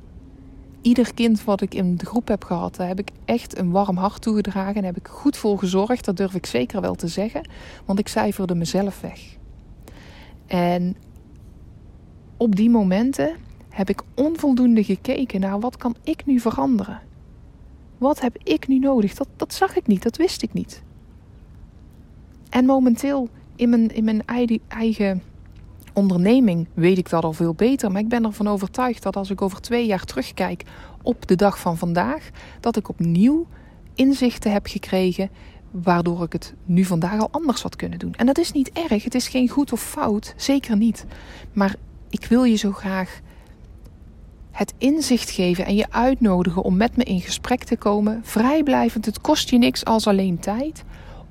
ieder 0.81 1.13
kind 1.13 1.43
wat 1.43 1.61
ik 1.61 1.73
in 1.73 1.95
de 1.95 2.05
groep 2.05 2.27
heb 2.27 2.43
gehad, 2.43 2.75
daar 2.75 2.87
heb 2.87 2.99
ik 2.99 3.11
echt 3.25 3.57
een 3.57 3.71
warm 3.71 3.97
hart 3.97 4.21
toegedragen. 4.21 4.75
En 4.75 4.83
heb 4.83 4.97
ik 4.97 5.07
goed 5.07 5.37
voor 5.37 5.59
gezorgd. 5.59 6.05
Dat 6.05 6.17
durf 6.17 6.33
ik 6.33 6.45
zeker 6.45 6.81
wel 6.81 6.95
te 6.95 7.07
zeggen. 7.07 7.49
Want 7.85 7.99
ik 7.99 8.07
cijferde 8.07 8.55
mezelf 8.55 9.01
weg. 9.01 9.37
En 10.47 10.95
op 12.37 12.55
die 12.55 12.69
momenten 12.69 13.35
heb 13.69 13.89
ik 13.89 14.01
onvoldoende 14.15 14.83
gekeken 14.83 15.39
naar 15.39 15.59
wat 15.59 15.77
kan 15.77 15.95
ik 16.03 16.25
nu 16.25 16.39
veranderen. 16.39 16.99
Wat 17.97 18.21
heb 18.21 18.37
ik 18.43 18.67
nu 18.67 18.79
nodig? 18.79 19.13
Dat, 19.13 19.27
dat 19.35 19.53
zag 19.53 19.75
ik 19.75 19.87
niet, 19.87 20.03
dat 20.03 20.17
wist 20.17 20.41
ik 20.41 20.53
niet. 20.53 20.83
En 22.49 22.65
momenteel 22.65 23.29
in 23.55 23.69
mijn, 23.69 23.95
in 23.95 24.03
mijn 24.03 24.23
eigen 24.67 25.21
onderneming 25.93 26.67
weet 26.73 26.97
ik 26.97 27.09
dat 27.09 27.23
al 27.23 27.33
veel 27.33 27.53
beter. 27.53 27.91
Maar 27.91 28.01
ik 28.01 28.07
ben 28.07 28.25
ervan 28.25 28.47
overtuigd 28.47 29.03
dat 29.03 29.15
als 29.15 29.29
ik 29.29 29.41
over 29.41 29.61
twee 29.61 29.85
jaar 29.85 30.03
terugkijk 30.03 30.63
op 31.01 31.27
de 31.27 31.35
dag 31.35 31.59
van 31.59 31.77
vandaag, 31.77 32.29
dat 32.59 32.77
ik 32.77 32.89
opnieuw 32.89 33.47
inzichten 33.95 34.51
heb 34.51 34.67
gekregen. 34.67 35.29
Waardoor 35.71 36.23
ik 36.23 36.33
het 36.33 36.53
nu 36.65 36.83
vandaag 36.83 37.19
al 37.19 37.31
anders 37.31 37.61
had 37.61 37.75
kunnen 37.75 37.99
doen. 37.99 38.13
En 38.13 38.25
dat 38.25 38.37
is 38.37 38.51
niet 38.51 38.71
erg. 38.71 39.03
Het 39.03 39.15
is 39.15 39.27
geen 39.27 39.49
goed 39.49 39.71
of 39.71 39.81
fout. 39.81 40.33
Zeker 40.37 40.77
niet. 40.77 41.05
Maar 41.53 41.75
ik 42.09 42.25
wil 42.25 42.43
je 42.43 42.55
zo 42.55 42.71
graag 42.71 43.19
het 44.51 44.73
inzicht 44.77 45.29
geven 45.29 45.65
en 45.65 45.75
je 45.75 45.91
uitnodigen 45.91 46.61
om 46.61 46.77
met 46.77 46.97
me 46.97 47.03
in 47.03 47.21
gesprek 47.21 47.63
te 47.63 47.77
komen. 47.77 48.19
Vrijblijvend. 48.23 49.05
Het 49.05 49.21
kost 49.21 49.49
je 49.49 49.57
niks 49.57 49.85
als 49.85 50.07
alleen 50.07 50.39
tijd. 50.39 50.83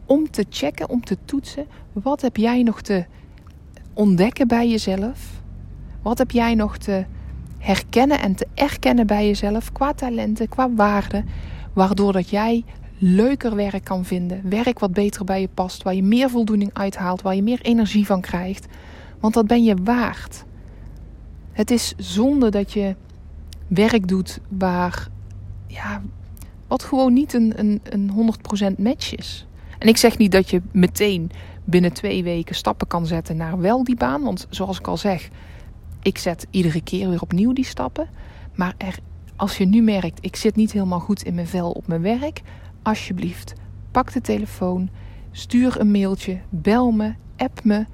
Om 0.06 0.30
te 0.30 0.44
checken, 0.50 0.88
om 0.88 1.04
te 1.04 1.16
toetsen. 1.24 1.66
Wat 1.92 2.20
heb 2.20 2.36
jij 2.36 2.62
nog 2.62 2.80
te 2.80 3.04
ontdekken 3.94 4.48
bij 4.48 4.68
jezelf? 4.68 5.40
Wat 6.02 6.18
heb 6.18 6.30
jij 6.30 6.54
nog 6.54 6.78
te 6.78 7.04
herkennen 7.58 8.20
en 8.20 8.34
te 8.34 8.46
erkennen 8.54 9.06
bij 9.06 9.26
jezelf 9.26 9.72
qua 9.72 9.92
talenten, 9.92 10.48
qua 10.48 10.74
waarden, 10.74 11.24
waardoor 11.72 12.12
dat 12.12 12.30
jij 12.30 12.64
leuker 12.98 13.54
werk 13.54 13.84
kan 13.84 14.04
vinden, 14.04 14.48
werk 14.48 14.78
wat 14.78 14.92
beter 14.92 15.24
bij 15.24 15.40
je 15.40 15.48
past, 15.54 15.82
waar 15.82 15.94
je 15.94 16.02
meer 16.02 16.30
voldoening 16.30 16.70
uithaalt, 16.72 17.22
waar 17.22 17.34
je 17.34 17.42
meer 17.42 17.60
energie 17.60 18.06
van 18.06 18.20
krijgt, 18.20 18.66
want 19.20 19.34
dat 19.34 19.46
ben 19.46 19.64
je 19.64 19.76
waard. 19.84 20.44
Het 21.52 21.70
is 21.70 21.94
zonde 21.96 22.50
dat 22.50 22.72
je 22.72 22.94
werk 23.66 24.08
doet 24.08 24.40
waar, 24.48 25.08
ja, 25.66 26.02
wat 26.68 26.82
gewoon 26.82 27.12
niet 27.12 27.32
een, 27.32 27.52
een, 27.56 27.80
een 27.84 28.34
100% 28.74 28.78
match 28.78 29.14
is. 29.14 29.46
En 29.78 29.88
ik 29.88 29.96
zeg 29.96 30.18
niet 30.18 30.32
dat 30.32 30.50
je 30.50 30.62
meteen 30.72 31.30
binnen 31.70 31.92
twee 31.92 32.22
weken 32.22 32.54
stappen 32.54 32.86
kan 32.86 33.06
zetten 33.06 33.36
naar 33.36 33.60
wel 33.60 33.84
die 33.84 33.96
baan. 33.96 34.22
Want 34.22 34.46
zoals 34.50 34.78
ik 34.78 34.86
al 34.86 34.96
zeg, 34.96 35.28
ik 36.02 36.18
zet 36.18 36.46
iedere 36.50 36.82
keer 36.82 37.08
weer 37.08 37.22
opnieuw 37.22 37.52
die 37.52 37.64
stappen. 37.64 38.08
Maar 38.54 38.74
er, 38.78 38.98
als 39.36 39.58
je 39.58 39.64
nu 39.64 39.82
merkt, 39.82 40.18
ik 40.20 40.36
zit 40.36 40.56
niet 40.56 40.72
helemaal 40.72 41.00
goed 41.00 41.22
in 41.22 41.34
mijn 41.34 41.46
vel 41.46 41.70
op 41.70 41.86
mijn 41.86 42.02
werk, 42.02 42.42
alsjeblieft, 42.82 43.52
pak 43.90 44.12
de 44.12 44.20
telefoon, 44.20 44.90
stuur 45.30 45.80
een 45.80 45.90
mailtje, 45.90 46.38
bel 46.48 46.90
me, 46.90 47.14
app 47.36 47.64
me, 47.64 47.86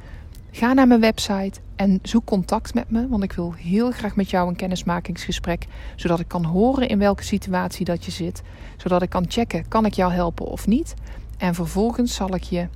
ga 0.51 0.73
naar 0.73 0.87
mijn 0.87 1.01
website 1.01 1.61
en 1.77 1.99
zoek 2.03 2.25
contact 2.25 2.75
met 2.75 2.91
me. 2.91 3.09
Want 3.09 3.23
ik 3.23 3.33
wil 3.33 3.53
heel 3.53 3.91
graag 3.91 4.17
met 4.17 4.31
jou 4.31 4.49
een 4.49 4.57
kennismakingsgesprek, 4.57 5.67
zodat 5.97 6.21
ik 6.21 6.29
kan 6.29 6.45
horen 6.45 6.89
in 6.89 6.99
welke 6.99 7.25
situatie 7.25 7.85
dat 7.85 8.05
je 8.05 8.11
zit, 8.11 8.43
zodat 8.77 9.03
ik 9.03 9.11
kan 9.11 9.25
checken, 9.29 9.69
kan 9.69 9.85
ik 9.85 9.95
jou 9.95 10.13
helpen 10.13 10.47
of 10.47 10.67
niet. 10.67 10.95
En 11.39 11.55
vervolgens 11.55 12.15
zal 12.15 12.35
ik 12.35 12.43
je 12.43 12.69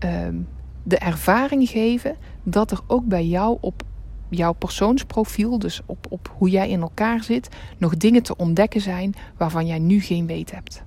Ehm, 0.00 0.34
de 0.82 0.98
ervaring 0.98 1.68
geven 1.68 2.16
dat 2.42 2.70
er 2.70 2.80
ook 2.86 3.04
bij 3.06 3.26
jou 3.26 3.58
op 3.60 3.82
jouw 4.28 4.52
persoonsprofiel, 4.52 5.58
dus 5.58 5.80
op, 5.86 6.06
op 6.08 6.34
hoe 6.36 6.50
jij 6.50 6.68
in 6.68 6.80
elkaar 6.80 7.22
zit, 7.22 7.48
nog 7.78 7.96
dingen 7.96 8.22
te 8.22 8.36
ontdekken 8.36 8.80
zijn 8.80 9.14
waarvan 9.36 9.66
jij 9.66 9.78
nu 9.78 10.00
geen 10.00 10.26
weet 10.26 10.50
hebt. 10.50 10.82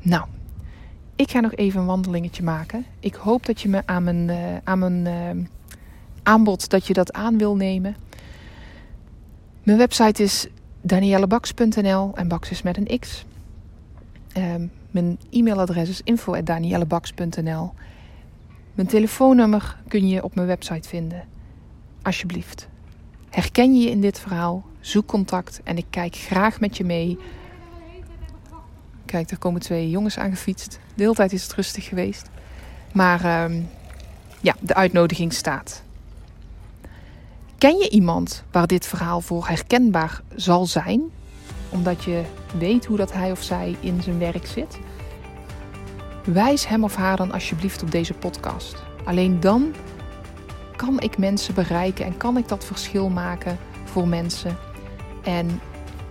Nou, 0.00 0.24
ik 1.16 1.30
ga 1.30 1.40
nog 1.40 1.54
even 1.54 1.80
een 1.80 1.86
wandelingetje 1.86 2.42
maken. 2.42 2.84
Ik 3.00 3.14
hoop 3.14 3.46
dat 3.46 3.60
je 3.60 3.68
me 3.68 3.82
aan 3.84 4.04
mijn, 4.04 4.28
uh, 4.28 4.36
aan 4.64 4.78
mijn 4.78 5.06
uh, 5.36 5.44
aanbod 6.22 6.70
dat 6.70 6.86
je 6.86 6.92
dat 6.92 7.12
aan 7.12 7.38
wil 7.38 7.56
nemen. 7.56 7.96
Mijn 9.62 9.78
website 9.78 10.22
is 10.22 10.46
daniellebaks.nl 10.80 12.12
en 12.14 12.28
Baks 12.28 12.50
is 12.50 12.62
met 12.62 12.76
een 12.76 12.98
X. 12.98 13.24
Um, 14.36 14.70
mijn 14.94 15.18
e-mailadres 15.30 15.88
is 15.88 16.00
info.daniellebaks.nl. 16.04 17.72
Mijn 18.74 18.88
telefoonnummer 18.88 19.76
kun 19.88 20.08
je 20.08 20.24
op 20.24 20.34
mijn 20.34 20.46
website 20.46 20.88
vinden. 20.88 21.24
Alsjeblieft. 22.02 22.68
Herken 23.30 23.74
je 23.74 23.84
je 23.84 23.90
in 23.90 24.00
dit 24.00 24.20
verhaal? 24.20 24.64
Zoek 24.80 25.06
contact 25.06 25.60
en 25.64 25.76
ik 25.76 25.86
kijk 25.90 26.16
graag 26.16 26.60
met 26.60 26.76
je 26.76 26.84
mee. 26.84 27.18
Kijk, 29.04 29.30
er 29.30 29.38
komen 29.38 29.60
twee 29.60 29.90
jongens 29.90 30.18
aangefietst. 30.18 30.78
De 30.94 31.02
hele 31.02 31.14
tijd 31.14 31.32
is 31.32 31.42
het 31.42 31.52
rustig 31.52 31.84
geweest. 31.84 32.30
Maar 32.92 33.24
uh, 33.24 33.62
ja, 34.40 34.54
de 34.60 34.74
uitnodiging 34.74 35.32
staat. 35.32 35.82
Ken 37.58 37.76
je 37.76 37.88
iemand 37.88 38.44
waar 38.50 38.66
dit 38.66 38.86
verhaal 38.86 39.20
voor 39.20 39.46
herkenbaar 39.48 40.22
zal 40.34 40.66
zijn? 40.66 41.02
Omdat 41.74 42.04
je 42.04 42.22
weet 42.58 42.84
hoe 42.84 42.96
dat 42.96 43.12
hij 43.12 43.30
of 43.30 43.42
zij 43.42 43.76
in 43.80 44.02
zijn 44.02 44.18
werk 44.18 44.46
zit. 44.46 44.78
Wijs 46.24 46.66
hem 46.66 46.84
of 46.84 46.94
haar 46.96 47.16
dan 47.16 47.32
alsjeblieft 47.32 47.82
op 47.82 47.90
deze 47.90 48.14
podcast. 48.14 48.82
Alleen 49.04 49.40
dan 49.40 49.74
kan 50.76 51.00
ik 51.00 51.18
mensen 51.18 51.54
bereiken 51.54 52.04
en 52.04 52.16
kan 52.16 52.36
ik 52.36 52.48
dat 52.48 52.64
verschil 52.64 53.08
maken 53.08 53.58
voor 53.84 54.08
mensen. 54.08 54.56
En 55.22 55.60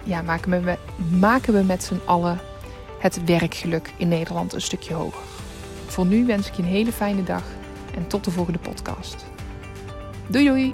ja, 0.04 0.22
maken 0.22 0.64
we, 0.64 0.78
maken 1.20 1.54
we 1.54 1.64
met 1.64 1.84
z'n 1.84 2.00
allen 2.06 2.40
het 3.00 3.24
werkgeluk 3.24 3.94
in 3.98 4.08
Nederland 4.08 4.54
een 4.54 4.62
stukje 4.62 4.94
hoger. 4.94 5.24
Voor 5.86 6.06
nu 6.06 6.26
wens 6.26 6.48
ik 6.48 6.54
je 6.54 6.62
een 6.62 6.68
hele 6.68 6.92
fijne 6.92 7.24
dag 7.24 7.44
en 7.96 8.08
tot 8.08 8.24
de 8.24 8.32
volgende 8.32 8.60
podcast. 8.60 9.26
Doei 10.28 10.46
doei! 10.46 10.74